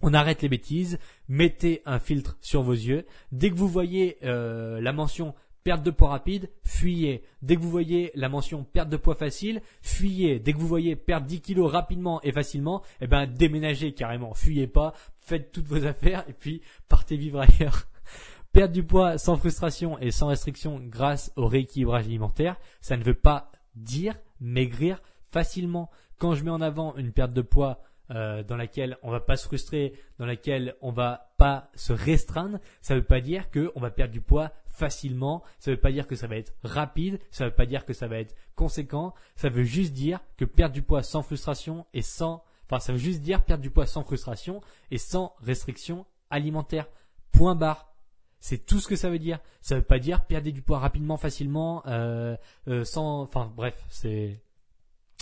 On 0.00 0.14
arrête 0.14 0.42
les 0.42 0.48
bêtises, 0.48 0.98
mettez 1.28 1.82
un 1.84 1.98
filtre 1.98 2.38
sur 2.40 2.62
vos 2.62 2.72
yeux. 2.72 3.04
Dès 3.32 3.50
que 3.50 3.56
vous 3.56 3.68
voyez 3.68 4.18
euh, 4.22 4.80
la 4.80 4.92
mention 4.92 5.34
perte 5.64 5.82
de 5.82 5.90
poids 5.90 6.08
rapide, 6.08 6.50
fuyez. 6.64 7.22
Dès 7.42 7.56
que 7.56 7.60
vous 7.60 7.70
voyez 7.70 8.10
la 8.14 8.28
mention 8.28 8.64
perte 8.64 8.88
de 8.88 8.96
poids 8.96 9.14
facile, 9.14 9.60
fuyez. 9.82 10.38
Dès 10.38 10.52
que 10.52 10.58
vous 10.58 10.66
voyez 10.66 10.96
perdre 10.96 11.26
10 11.26 11.40
kilos 11.40 11.70
rapidement 11.70 12.20
et 12.22 12.32
facilement, 12.32 12.82
eh 13.00 13.06
ben 13.06 13.26
déménagez 13.26 13.92
carrément. 13.92 14.34
Fuyez 14.34 14.66
pas, 14.66 14.94
faites 15.20 15.52
toutes 15.52 15.66
vos 15.66 15.84
affaires 15.86 16.24
et 16.28 16.32
puis 16.32 16.62
partez 16.88 17.16
vivre 17.16 17.40
ailleurs. 17.40 17.88
Perdre 18.52 18.72
du 18.72 18.82
poids 18.82 19.18
sans 19.18 19.36
frustration 19.36 19.98
et 19.98 20.10
sans 20.10 20.28
restriction 20.28 20.80
grâce 20.82 21.32
au 21.36 21.46
rééquilibrage 21.46 22.06
alimentaire, 22.06 22.56
ça 22.80 22.96
ne 22.96 23.04
veut 23.04 23.12
pas 23.12 23.52
dire 23.74 24.14
maigrir 24.40 25.02
facilement. 25.30 25.90
Quand 26.18 26.34
je 26.34 26.44
mets 26.44 26.50
en 26.50 26.62
avant 26.62 26.96
une 26.96 27.12
perte 27.12 27.34
de 27.34 27.42
poids 27.42 27.82
euh, 28.10 28.42
dans 28.42 28.56
laquelle 28.56 28.98
on 29.02 29.10
va 29.10 29.20
pas 29.20 29.36
se 29.36 29.46
frustrer, 29.46 29.92
dans 30.18 30.26
laquelle 30.26 30.74
on 30.80 30.90
va 30.90 31.32
pas 31.36 31.70
se 31.74 31.92
restreindre, 31.92 32.58
ça 32.80 32.94
veut 32.94 33.04
pas 33.04 33.20
dire 33.20 33.50
qu'on 33.50 33.80
va 33.80 33.90
perdre 33.90 34.12
du 34.12 34.20
poids 34.20 34.52
facilement, 34.66 35.42
ça 35.58 35.70
veut 35.70 35.76
pas 35.76 35.92
dire 35.92 36.06
que 36.06 36.16
ça 36.16 36.26
va 36.26 36.36
être 36.36 36.54
rapide, 36.62 37.18
ça 37.30 37.46
veut 37.46 37.54
pas 37.54 37.66
dire 37.66 37.84
que 37.84 37.92
ça 37.92 38.06
va 38.06 38.18
être 38.18 38.34
conséquent, 38.54 39.14
ça 39.36 39.48
veut 39.48 39.64
juste 39.64 39.92
dire 39.92 40.20
que 40.36 40.44
perdre 40.44 40.74
du 40.74 40.82
poids 40.82 41.02
sans 41.02 41.22
frustration 41.22 41.84
et 41.92 42.02
sans, 42.02 42.44
enfin 42.66 42.78
ça 42.78 42.92
veut 42.92 42.98
juste 42.98 43.22
dire 43.22 43.44
perdre 43.44 43.62
du 43.62 43.70
poids 43.70 43.86
sans 43.86 44.04
frustration 44.04 44.60
et 44.90 44.98
sans 44.98 45.34
restriction 45.42 46.06
alimentaire. 46.30 46.86
Point 47.32 47.54
barre. 47.54 47.92
C'est 48.40 48.64
tout 48.64 48.78
ce 48.78 48.86
que 48.86 48.96
ça 48.96 49.10
veut 49.10 49.18
dire. 49.18 49.40
Ça 49.60 49.76
veut 49.76 49.82
pas 49.82 49.98
dire 49.98 50.24
perdre 50.24 50.50
du 50.50 50.62
poids 50.62 50.78
rapidement, 50.78 51.16
facilement, 51.16 51.82
euh, 51.86 52.36
euh, 52.68 52.84
sans, 52.84 53.22
enfin 53.22 53.52
bref, 53.56 53.84
c'est 53.88 54.40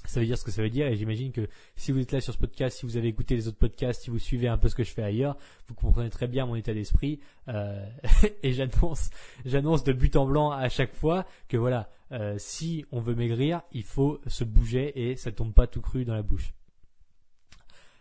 ça 0.04 0.20
veut 0.20 0.26
dire 0.26 0.38
ce 0.38 0.44
que 0.44 0.50
ça 0.50 0.62
veut 0.62 0.70
dire 0.70 0.86
et 0.86 0.96
j'imagine 0.96 1.32
que 1.32 1.48
si 1.74 1.92
vous 1.92 1.98
êtes 2.00 2.12
là 2.12 2.20
sur 2.20 2.32
ce 2.32 2.38
podcast, 2.38 2.78
si 2.78 2.86
vous 2.86 2.96
avez 2.96 3.08
écouté 3.08 3.34
les 3.34 3.48
autres 3.48 3.58
podcasts, 3.58 4.02
si 4.02 4.10
vous 4.10 4.18
suivez 4.18 4.48
un 4.48 4.58
peu 4.58 4.68
ce 4.68 4.74
que 4.74 4.84
je 4.84 4.90
fais 4.90 5.02
ailleurs, 5.02 5.36
vous 5.68 5.74
comprenez 5.74 6.10
très 6.10 6.28
bien 6.28 6.46
mon 6.46 6.54
état 6.54 6.74
d'esprit 6.74 7.20
euh, 7.48 7.84
et 8.42 8.52
j'annonce, 8.52 9.10
j'annonce 9.44 9.84
de 9.84 9.92
but 9.92 10.16
en 10.16 10.26
blanc 10.26 10.50
à 10.50 10.68
chaque 10.68 10.94
fois 10.94 11.26
que 11.48 11.56
voilà, 11.56 11.90
euh, 12.12 12.36
si 12.38 12.84
on 12.92 13.00
veut 13.00 13.14
maigrir, 13.14 13.62
il 13.72 13.82
faut 13.82 14.20
se 14.26 14.44
bouger 14.44 15.10
et 15.10 15.16
ça 15.16 15.32
tombe 15.32 15.52
pas 15.52 15.66
tout 15.66 15.80
cru 15.80 16.04
dans 16.04 16.14
la 16.14 16.22
bouche. 16.22 16.52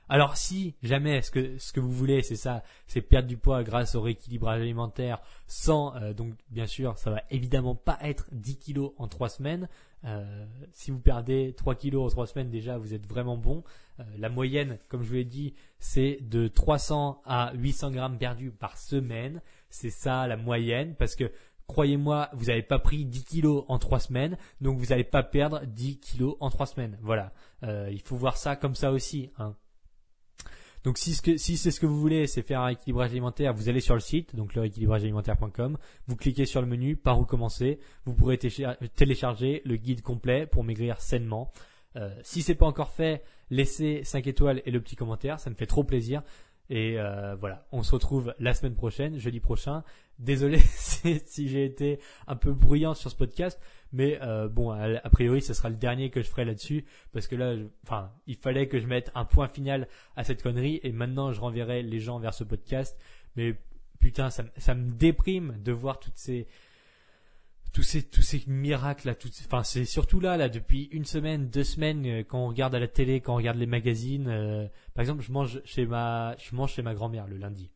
Alors 0.08 0.38
si 0.38 0.76
jamais 0.84 1.22
ce 1.22 1.32
que 1.32 1.58
ce 1.58 1.74
que 1.74 1.80
vous 1.80 1.92
voulez 1.92 2.22
c'est 2.22 2.36
ça, 2.36 2.64
c'est 2.86 3.02
perdre 3.02 3.28
du 3.28 3.38
poids 3.38 3.64
grâce 3.64 3.96
au 3.96 4.02
rééquilibrage 4.02 4.62
alimentaire 4.62 5.20
sans 5.48 5.96
euh, 5.96 6.14
donc 6.14 6.34
bien 6.52 6.68
sûr 6.68 6.98
ça 6.98 7.10
va 7.10 7.24
évidemment 7.32 7.76
pas 7.76 7.98
être 8.02 8.28
10 8.32 8.58
kilos 8.58 8.92
en 8.98 9.08
3 9.08 9.30
semaines. 9.30 9.68
Euh, 10.04 10.46
si 10.74 10.92
vous 10.92 11.00
perdez 11.00 11.56
3 11.58 11.74
kilos 11.74 12.06
en 12.06 12.14
3 12.14 12.28
semaines 12.28 12.52
déjà 12.52 12.78
vous 12.78 12.94
êtes 12.94 13.08
vraiment 13.08 13.38
bon. 13.38 13.64
Euh, 14.00 14.04
la 14.20 14.30
moyenne 14.30 14.78
comme 14.90 15.02
je 15.02 15.08
vous 15.08 15.16
l'ai 15.16 15.26
dit 15.26 15.56
c'est 15.80 16.20
de 16.22 16.48
300 16.48 17.24
à 17.26 17.52
800 17.56 17.92
grammes 17.92 18.18
perdus 18.20 18.52
par 18.52 18.78
semaine. 18.78 19.42
C'est 19.72 19.90
ça 19.90 20.28
la 20.28 20.38
moyenne 20.38 20.94
parce 20.96 21.16
que 21.16 21.32
croyez-moi, 21.68 22.30
vous 22.34 22.46
n'avez 22.46 22.62
pas 22.62 22.78
pris 22.78 23.06
10 23.06 23.24
kilos 23.24 23.66
en 23.70 23.80
3 23.80 24.00
semaines, 24.00 24.38
donc 24.62 24.78
vous 24.78 24.88
n'allez 24.88 25.04
pas 25.04 25.24
perdre 25.24 25.66
10 25.66 26.00
kilos 26.00 26.38
en 26.40 26.52
3 26.52 26.68
semaines. 26.68 26.96
Voilà, 27.02 27.34
il 27.64 28.00
faut 28.02 28.16
voir 28.16 28.38
ça 28.38 28.56
comme 28.56 28.76
ça 28.76 28.92
aussi. 28.92 29.32
Hein. 29.40 29.56
Donc 30.86 31.00
si, 31.00 31.16
c'est 31.16 31.72
ce 31.72 31.80
que 31.80 31.88
vous 31.88 32.00
voulez, 32.00 32.28
c'est 32.28 32.44
faire 32.44 32.62
un 32.62 32.70
équilibrage 32.70 33.10
alimentaire, 33.10 33.56
vous 33.56 33.70
allez 33.70 33.82
sur 33.82 33.96
le 33.96 34.00
site, 34.00 34.36
donc 34.36 34.54
le 34.54 34.62
rééquilibragealimentaire.com, 34.62 35.80
vous 36.06 36.16
cliquez 36.16 36.46
sur 36.46 36.62
le 36.62 36.68
menu 36.68 36.96
par 36.96 37.20
où 37.20 37.26
commencer, 37.26 37.80
vous 38.06 38.14
pourrez 38.14 38.38
télécharger 38.38 39.64
le 39.66 39.78
guide 39.78 40.04
complet 40.04 40.46
pour 40.46 40.64
maigrir 40.64 41.02
sainement. 41.02 41.52
Euh, 41.96 42.14
si 42.22 42.44
c'est 42.44 42.54
pas 42.54 42.68
encore 42.68 42.92
fait, 42.92 43.24
laissez 43.50 44.04
5 44.04 44.28
étoiles 44.28 44.62
et 44.66 44.70
le 44.70 44.80
petit 44.80 44.96
commentaire, 44.96 45.40
ça 45.40 45.50
me 45.50 45.56
fait 45.56 45.66
trop 45.66 45.84
plaisir. 45.84 46.22
Et 46.70 47.00
euh, 47.00 47.36
voilà, 47.36 47.68
on 47.72 47.84
se 47.84 47.92
retrouve 47.92 48.34
la 48.40 48.54
semaine 48.54 48.76
prochaine, 48.76 49.18
jeudi 49.20 49.40
prochain. 49.40 49.84
Désolé 50.18 50.60
si 51.26 51.48
j'ai 51.48 51.66
été 51.66 52.00
un 52.28 52.36
peu 52.36 52.54
bruyant 52.54 52.94
sur 52.94 53.12
ce 53.12 53.16
podcast, 53.16 53.60
mais 53.92 54.20
euh, 54.22 54.48
bon, 54.48 54.72
a, 54.72 55.10
priori, 55.10 55.42
ce 55.42 55.54
sera 55.54 55.70
le 55.70 55.76
dernier 55.76 56.10
que 56.10 56.22
je 56.22 56.28
ferai 56.28 56.46
là-dessus, 56.46 56.86
parce 57.12 57.28
que 57.28 57.36
là, 57.36 57.56
enfin, 57.84 58.12
il 58.26 58.36
fallait 58.36 58.68
que 58.68 58.80
je 58.80 58.88
mette 58.88 59.12
un 59.14 59.26
point 59.26 59.48
final 59.48 59.88
à 60.16 60.24
cette 60.24 60.42
connerie, 60.42 60.80
et 60.84 60.92
maintenant, 60.92 61.32
je 61.34 61.42
renverrai 61.42 61.84
les 61.84 62.00
gens 62.00 62.20
vers 62.20 62.34
ce 62.34 62.44
podcast. 62.44 62.98
Mais 63.36 63.56
putain, 64.00 64.30
ça, 64.30 64.46
ça 64.58 64.74
me 64.74 64.92
déprime 64.92 65.58
de 65.64 65.72
voir 65.72 66.00
toutes 66.00 66.18
ces 66.18 66.48
tous 67.76 67.84
ces 67.84 68.04
tous 68.04 68.22
ces 68.22 68.42
miracles 68.48 69.08
là, 69.08 69.16
enfin 69.46 69.62
c'est 69.64 69.84
surtout 69.84 70.22
là 70.22 70.38
là 70.38 70.48
depuis 70.48 70.88
une 70.94 71.04
semaine, 71.04 71.50
deux 71.50 71.66
semaines 71.66 72.06
euh, 72.06 72.24
quand 72.24 72.40
on 72.40 72.48
regarde 72.48 72.74
à 72.74 72.80
la 72.80 72.88
télé, 72.88 73.20
quand 73.20 73.34
on 73.34 73.36
regarde 73.36 73.58
les 73.58 73.66
magazines. 73.66 74.30
Euh, 74.30 74.66
par 74.94 75.02
exemple, 75.02 75.22
je 75.22 75.34
mange 75.34 75.62
chez 75.66 75.86
ma 75.86 76.38
je 76.38 76.56
mange 76.56 76.72
chez 76.72 76.82
ma 76.82 76.94
grand-mère 76.94 77.28
le 77.28 77.36
lundi. 77.36 77.70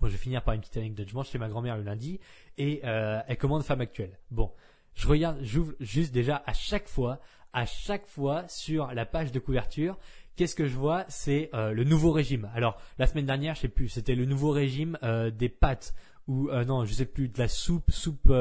Bon, 0.00 0.08
je 0.08 0.12
vais 0.12 0.18
finir 0.18 0.42
par 0.42 0.54
une 0.54 0.60
petite 0.60 0.78
anecdote. 0.78 1.08
Je 1.08 1.14
mange 1.14 1.28
chez 1.28 1.38
ma 1.38 1.48
grand-mère 1.48 1.76
le 1.76 1.84
lundi 1.84 2.18
et 2.58 2.80
euh, 2.82 3.20
elle 3.28 3.36
commande 3.36 3.62
femme 3.62 3.80
actuelle. 3.80 4.18
Bon, 4.32 4.50
je 4.94 5.06
regarde, 5.06 5.38
j'ouvre 5.42 5.74
juste 5.78 6.12
déjà 6.12 6.42
à 6.44 6.52
chaque 6.52 6.88
fois, 6.88 7.20
à 7.52 7.66
chaque 7.66 8.08
fois 8.08 8.48
sur 8.48 8.92
la 8.94 9.06
page 9.06 9.30
de 9.30 9.38
couverture, 9.38 9.96
qu'est-ce 10.34 10.56
que 10.56 10.66
je 10.66 10.74
vois? 10.74 11.04
C'est 11.06 11.50
le 11.52 11.84
nouveau 11.84 12.10
régime. 12.10 12.50
Alors 12.52 12.80
la 12.98 13.06
semaine 13.06 13.26
dernière, 13.26 13.54
je 13.54 13.60
sais 13.60 13.68
plus, 13.68 13.88
c'était 13.88 14.16
le 14.16 14.24
nouveau 14.24 14.50
régime 14.50 14.98
des 15.38 15.48
pâtes 15.48 15.94
ou 16.26 16.50
non, 16.50 16.84
je 16.84 16.92
sais 16.94 17.06
plus, 17.06 17.28
de 17.28 17.38
la 17.38 17.46
soupe, 17.46 17.92
soupe 17.92 18.32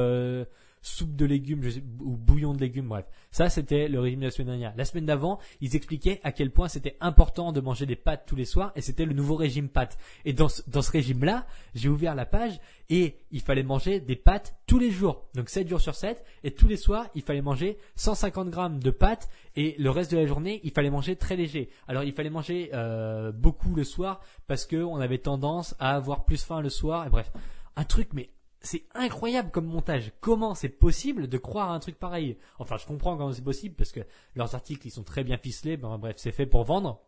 soupe 0.83 1.15
de 1.15 1.25
légumes 1.25 1.63
ou 2.01 2.15
bouillon 2.17 2.53
de 2.53 2.59
légumes, 2.59 2.87
bref. 2.87 3.05
Ça, 3.31 3.49
c'était 3.49 3.87
le 3.87 3.99
régime 3.99 4.19
de 4.19 4.25
la 4.25 4.31
semaine 4.31 4.47
dernière. 4.49 4.73
La 4.75 4.85
semaine 4.85 5.05
d'avant, 5.05 5.39
ils 5.61 5.75
expliquaient 5.75 6.19
à 6.23 6.31
quel 6.31 6.51
point 6.51 6.67
c'était 6.67 6.97
important 6.99 7.51
de 7.51 7.61
manger 7.61 7.85
des 7.85 7.95
pâtes 7.95 8.25
tous 8.27 8.35
les 8.35 8.45
soirs 8.45 8.71
et 8.75 8.81
c'était 8.81 9.05
le 9.05 9.13
nouveau 9.13 9.35
régime 9.35 9.69
pâtes. 9.69 9.97
Et 10.25 10.33
dans 10.33 10.49
ce, 10.49 10.61
dans 10.67 10.81
ce 10.81 10.91
régime-là, 10.91 11.47
j'ai 11.73 11.89
ouvert 11.89 12.15
la 12.15 12.25
page 12.25 12.59
et 12.89 13.17
il 13.31 13.41
fallait 13.41 13.63
manger 13.63 13.99
des 13.99 14.15
pâtes 14.15 14.55
tous 14.67 14.77
les 14.77 14.91
jours. 14.91 15.25
Donc 15.33 15.49
7 15.49 15.67
jours 15.67 15.81
sur 15.81 15.95
7 15.95 16.23
et 16.43 16.51
tous 16.51 16.67
les 16.67 16.77
soirs, 16.77 17.07
il 17.15 17.21
fallait 17.21 17.41
manger 17.41 17.77
150 17.95 18.49
grammes 18.49 18.79
de 18.79 18.91
pâtes 18.91 19.29
et 19.55 19.75
le 19.79 19.89
reste 19.89 20.11
de 20.11 20.17
la 20.17 20.25
journée, 20.25 20.59
il 20.63 20.71
fallait 20.71 20.89
manger 20.89 21.15
très 21.15 21.35
léger. 21.35 21.69
Alors 21.87 22.03
il 22.03 22.13
fallait 22.13 22.29
manger 22.29 22.69
euh, 22.73 23.31
beaucoup 23.31 23.73
le 23.73 23.83
soir 23.83 24.19
parce 24.47 24.65
qu'on 24.65 24.99
avait 24.99 25.17
tendance 25.17 25.75
à 25.79 25.95
avoir 25.95 26.25
plus 26.25 26.43
faim 26.43 26.61
le 26.61 26.69
soir 26.69 27.07
et 27.07 27.09
bref. 27.09 27.31
Un 27.75 27.85
truc 27.85 28.09
mais 28.13 28.29
c'est 28.63 28.86
incroyable 28.96 29.51
comme 29.51 29.65
montage. 29.65 30.13
Comment 30.22 30.55
c'est 30.55 30.70
possible 30.70 31.27
de 31.27 31.38
croire 31.38 31.70
à 31.70 31.75
un 31.75 31.79
truc 31.79 32.00
pareil? 32.00 32.38
Enfin, 32.60 32.77
je 32.77 32.86
comprends 32.86 33.17
comment 33.17 33.34
c'est 33.34 33.43
possible 33.43 33.75
parce 33.75 33.91
que 33.91 34.00
leurs 34.36 34.55
articles 34.55 34.88
ils 34.88 34.91
sont 34.91 35.03
très 35.03 35.24
bien 35.24 35.38
ficelés. 35.38 35.77
Ben, 35.77 35.98
bref, 35.98 36.15
c'est 36.17 36.32
fait 36.32 36.46
pour 36.46 36.63
vendre. 36.63 37.01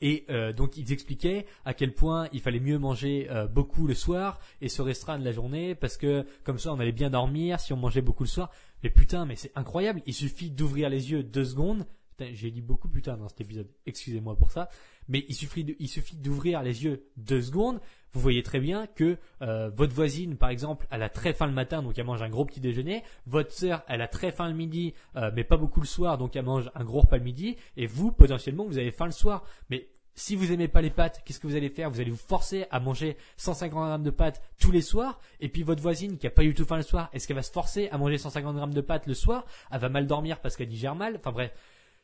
Et 0.00 0.26
euh, 0.30 0.52
donc 0.52 0.76
ils 0.76 0.92
expliquaient 0.92 1.46
à 1.64 1.74
quel 1.74 1.94
point 1.94 2.28
il 2.32 2.40
fallait 2.40 2.60
mieux 2.60 2.78
manger 2.78 3.28
euh, 3.30 3.46
beaucoup 3.46 3.86
le 3.86 3.94
soir 3.94 4.40
et 4.60 4.68
se 4.68 4.82
restreindre 4.82 5.24
la 5.24 5.32
journée 5.32 5.74
parce 5.74 5.96
que 5.96 6.26
comme 6.42 6.58
ça 6.58 6.72
on 6.72 6.80
allait 6.80 6.92
bien 6.92 7.10
dormir 7.10 7.60
si 7.60 7.72
on 7.72 7.76
mangeait 7.76 8.02
beaucoup 8.02 8.24
le 8.24 8.28
soir. 8.28 8.50
Mais 8.82 8.90
putain, 8.90 9.24
mais 9.24 9.36
c'est 9.36 9.52
incroyable. 9.54 10.02
Il 10.06 10.14
suffit 10.14 10.50
d'ouvrir 10.50 10.88
les 10.88 11.10
yeux 11.10 11.22
deux 11.22 11.44
secondes. 11.44 11.86
J'ai 12.32 12.50
dit 12.50 12.62
beaucoup 12.62 12.88
putain 12.88 13.16
dans 13.16 13.28
cet 13.28 13.40
épisode. 13.40 13.68
Excusez-moi 13.86 14.36
pour 14.36 14.50
ça. 14.50 14.68
Mais 15.08 15.24
il 15.28 15.34
suffit, 15.34 15.76
il 15.78 15.88
suffit 15.88 16.16
d'ouvrir 16.16 16.62
les 16.62 16.84
yeux 16.84 17.06
deux 17.16 17.42
secondes 17.42 17.80
vous 18.14 18.20
voyez 18.20 18.44
très 18.44 18.60
bien 18.60 18.86
que 18.86 19.18
euh, 19.42 19.70
votre 19.74 19.92
voisine, 19.92 20.36
par 20.36 20.48
exemple, 20.48 20.86
elle 20.90 21.02
a 21.02 21.08
très 21.08 21.32
faim 21.32 21.46
le 21.46 21.52
matin, 21.52 21.82
donc 21.82 21.98
elle 21.98 22.06
mange 22.06 22.22
un 22.22 22.28
gros 22.28 22.44
petit 22.44 22.60
déjeuner. 22.60 23.02
Votre 23.26 23.52
sœur, 23.52 23.82
elle 23.88 24.00
a 24.00 24.08
très 24.08 24.30
faim 24.30 24.48
le 24.48 24.54
midi, 24.54 24.94
euh, 25.16 25.32
mais 25.34 25.42
pas 25.42 25.56
beaucoup 25.56 25.80
le 25.80 25.86
soir, 25.86 26.16
donc 26.16 26.36
elle 26.36 26.44
mange 26.44 26.70
un 26.76 26.84
gros 26.84 27.00
repas 27.00 27.16
le 27.18 27.24
midi. 27.24 27.56
Et 27.76 27.86
vous, 27.86 28.12
potentiellement, 28.12 28.64
vous 28.66 28.78
avez 28.78 28.92
faim 28.92 29.06
le 29.06 29.10
soir. 29.10 29.42
Mais 29.68 29.88
si 30.14 30.36
vous 30.36 30.52
aimez 30.52 30.68
pas 30.68 30.80
les 30.80 30.90
pâtes, 30.90 31.22
qu'est-ce 31.24 31.40
que 31.40 31.48
vous 31.48 31.56
allez 31.56 31.70
faire? 31.70 31.90
Vous 31.90 32.00
allez 32.00 32.12
vous 32.12 32.16
forcer 32.16 32.66
à 32.70 32.78
manger 32.78 33.16
150 33.36 33.72
grammes 33.72 34.04
de 34.04 34.10
pâtes 34.10 34.40
tous 34.60 34.70
les 34.70 34.82
soirs. 34.82 35.18
Et 35.40 35.48
puis 35.48 35.64
votre 35.64 35.82
voisine 35.82 36.16
qui 36.16 36.28
a 36.28 36.30
pas 36.30 36.42
du 36.42 36.54
tout 36.54 36.64
faim 36.64 36.76
le 36.76 36.82
soir, 36.82 37.10
est-ce 37.12 37.26
qu'elle 37.26 37.34
va 37.36 37.42
se 37.42 37.50
forcer 37.50 37.88
à 37.88 37.98
manger 37.98 38.18
150 38.18 38.54
grammes 38.54 38.74
de 38.74 38.80
pâtes 38.80 39.08
le 39.08 39.14
soir? 39.14 39.44
Elle 39.72 39.80
va 39.80 39.88
mal 39.88 40.06
dormir 40.06 40.40
parce 40.40 40.54
qu'elle 40.54 40.68
digère 40.68 40.94
mal. 40.94 41.16
Enfin 41.16 41.32
bref, 41.32 41.52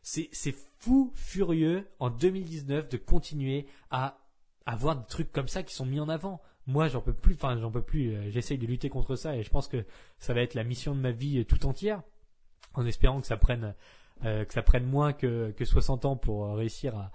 c'est 0.02 0.54
fou 0.78 1.12
furieux 1.14 1.86
en 1.98 2.10
2019 2.10 2.88
de 2.88 2.96
continuer 2.96 3.66
à 3.90 4.18
avoir 4.66 4.96
des 4.96 5.06
trucs 5.06 5.32
comme 5.32 5.48
ça 5.48 5.62
qui 5.62 5.74
sont 5.74 5.86
mis 5.86 6.00
en 6.00 6.08
avant. 6.08 6.40
Moi, 6.66 6.88
j'en 6.88 7.00
peux 7.00 7.12
plus. 7.12 7.34
Enfin, 7.34 7.58
j'en 7.58 7.70
peux 7.70 7.82
plus. 7.82 8.14
Euh, 8.14 8.30
j'essaye 8.30 8.58
de 8.58 8.66
lutter 8.66 8.88
contre 8.88 9.16
ça 9.16 9.36
et 9.36 9.42
je 9.42 9.50
pense 9.50 9.68
que 9.68 9.84
ça 10.18 10.34
va 10.34 10.42
être 10.42 10.54
la 10.54 10.64
mission 10.64 10.94
de 10.94 11.00
ma 11.00 11.10
vie 11.10 11.38
euh, 11.38 11.44
tout 11.44 11.66
entière, 11.66 12.02
en 12.74 12.86
espérant 12.86 13.20
que 13.20 13.26
ça 13.26 13.36
prenne 13.36 13.74
euh, 14.24 14.44
que 14.44 14.52
ça 14.52 14.62
prenne 14.62 14.84
moins 14.84 15.12
que, 15.12 15.50
que 15.52 15.64
60 15.64 16.04
ans 16.04 16.16
pour 16.16 16.54
réussir 16.54 16.96
à, 16.96 17.10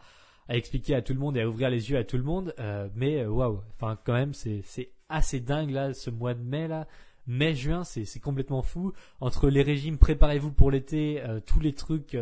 à 0.49 0.57
expliquer 0.57 0.95
à 0.95 1.01
tout 1.01 1.13
le 1.13 1.19
monde 1.19 1.37
et 1.37 1.41
à 1.41 1.47
ouvrir 1.47 1.69
les 1.69 1.91
yeux 1.91 1.97
à 1.97 2.03
tout 2.03 2.17
le 2.17 2.23
monde. 2.23 2.53
mais 2.95 3.25
waouh, 3.25 3.61
enfin 3.75 3.97
quand 4.03 4.13
même, 4.13 4.33
c'est 4.33 4.61
c'est 4.65 4.91
assez 5.07 5.39
dingue 5.39 5.69
là, 5.69 5.93
ce 5.93 6.09
mois 6.09 6.33
de 6.33 6.41
mai 6.41 6.67
là. 6.67 6.87
Mai, 7.27 7.55
juin, 7.55 7.83
c'est 7.83 8.05
c'est 8.05 8.19
complètement 8.19 8.61
fou. 8.61 8.93
Entre 9.19 9.49
les 9.49 9.63
régimes, 9.63 9.97
préparez-vous 9.97 10.51
pour 10.51 10.69
l'été, 10.69 11.23
tous 11.47 11.59
les 11.59 11.73
trucs, 11.73 12.15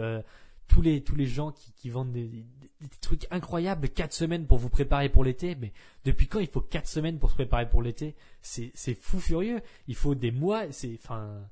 tous 0.74 0.82
les 0.82 1.04
tous 1.04 1.16
les 1.16 1.28
gens 1.28 1.52
qui, 1.52 1.72
qui 1.74 1.90
vendent 1.90 2.12
des, 2.12 2.28
des 2.28 2.88
trucs 3.00 3.28
incroyables, 3.30 3.90
4 3.90 4.12
semaines 4.12 4.48
pour 4.48 4.58
vous 4.58 4.70
préparer 4.70 5.10
pour 5.10 5.24
l'été, 5.24 5.56
mais 5.56 5.72
depuis 6.04 6.28
quand 6.28 6.40
il 6.40 6.48
faut 6.48 6.62
4 6.62 6.88
semaines 6.88 7.20
pour 7.20 7.30
se 7.30 7.36
préparer 7.36 7.70
pour 7.70 7.84
l'été? 7.84 8.16
C'est 8.42 8.96
fou 8.96 9.20
furieux, 9.20 9.62
il 9.88 9.96
faut 9.96 10.16
des 10.16 10.32
mois, 10.32 10.72
c'est 10.72 10.98
enfin 11.02 11.48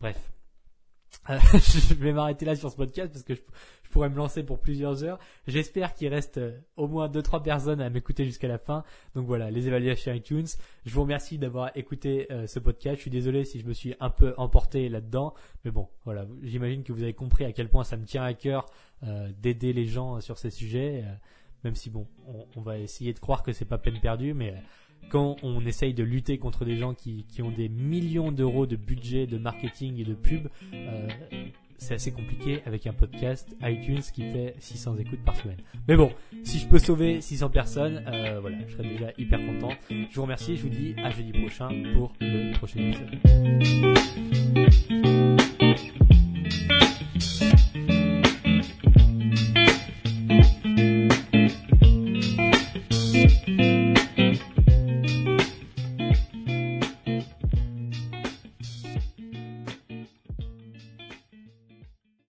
bref. 0.00 0.32
Euh, 1.30 1.38
je 1.52 1.94
vais 1.94 2.12
m'arrêter 2.12 2.44
là 2.44 2.56
sur 2.56 2.70
ce 2.70 2.76
podcast 2.76 3.12
parce 3.12 3.24
que 3.24 3.34
je, 3.34 3.40
pourrais 3.90 4.08
me 4.08 4.16
lancer 4.16 4.42
pour 4.42 4.58
plusieurs 4.58 5.04
heures. 5.04 5.18
J'espère 5.46 5.94
qu'il 5.94 6.08
reste 6.08 6.38
euh, 6.38 6.58
au 6.76 6.88
moins 6.88 7.08
2-3 7.08 7.42
personnes 7.42 7.80
à 7.80 7.90
m'écouter 7.90 8.24
jusqu'à 8.24 8.48
la 8.48 8.58
fin. 8.58 8.84
Donc 9.14 9.26
voilà, 9.26 9.50
les 9.50 9.68
évaluations 9.68 10.12
iTunes. 10.12 10.46
Je 10.86 10.94
vous 10.94 11.02
remercie 11.02 11.38
d'avoir 11.38 11.70
écouté 11.76 12.26
euh, 12.32 12.46
ce 12.46 12.58
podcast. 12.58 12.96
Je 12.96 13.02
suis 13.02 13.10
désolé 13.10 13.44
si 13.44 13.60
je 13.60 13.66
me 13.66 13.74
suis 13.74 13.94
un 14.00 14.10
peu 14.10 14.34
emporté 14.38 14.88
là-dedans. 14.88 15.34
Mais 15.64 15.70
bon, 15.70 15.88
voilà, 16.04 16.26
j'imagine 16.42 16.82
que 16.84 16.92
vous 16.92 17.02
avez 17.02 17.12
compris 17.12 17.44
à 17.44 17.52
quel 17.52 17.68
point 17.68 17.84
ça 17.84 17.96
me 17.96 18.04
tient 18.04 18.24
à 18.24 18.34
cœur 18.34 18.66
d'aider 19.40 19.72
les 19.72 19.86
gens 19.86 20.20
sur 20.20 20.38
ces 20.38 20.50
sujets. 20.50 21.04
même 21.64 21.74
si 21.74 21.90
bon, 21.90 22.06
on, 22.24 22.46
on, 22.54 22.60
va 22.60 22.78
essayer 22.78 23.12
de 23.12 23.18
croire 23.18 23.42
que 23.42 23.52
c'est 23.52 23.64
pas 23.64 23.76
peine 23.76 23.98
perdue, 23.98 24.32
mais 24.32 24.54
quand 25.08 25.36
on 25.42 25.64
essaye 25.66 25.94
de 25.94 26.02
lutter 26.02 26.38
contre 26.38 26.64
des 26.64 26.76
gens 26.76 26.94
qui, 26.94 27.24
qui 27.28 27.42
ont 27.42 27.50
des 27.50 27.68
millions 27.68 28.32
d'euros 28.32 28.66
de 28.66 28.76
budget 28.76 29.26
de 29.26 29.38
marketing 29.38 30.00
et 30.00 30.04
de 30.04 30.14
pub, 30.14 30.48
euh, 30.72 31.08
c'est 31.82 31.94
assez 31.94 32.12
compliqué 32.12 32.62
avec 32.64 32.86
un 32.86 32.92
podcast 32.92 33.56
iTunes 33.62 34.02
qui 34.14 34.22
fait 34.30 34.54
600 34.58 34.98
écoutes 34.98 35.24
par 35.24 35.36
semaine. 35.36 35.58
Mais 35.88 35.96
bon, 35.96 36.12
si 36.44 36.58
je 36.58 36.68
peux 36.68 36.78
sauver 36.78 37.20
600 37.20 37.50
personnes, 37.50 38.04
euh, 38.06 38.38
voilà, 38.40 38.58
je 38.66 38.72
serais 38.72 38.88
déjà 38.88 39.10
hyper 39.18 39.44
content. 39.44 39.70
Je 39.90 40.14
vous 40.14 40.22
remercie, 40.22 40.56
je 40.56 40.62
vous 40.62 40.68
dis 40.68 40.94
à 40.98 41.10
jeudi 41.10 41.32
prochain 41.32 41.68
pour 41.94 42.12
le 42.20 42.52
prochain 42.56 42.80
épisode. 42.80 44.41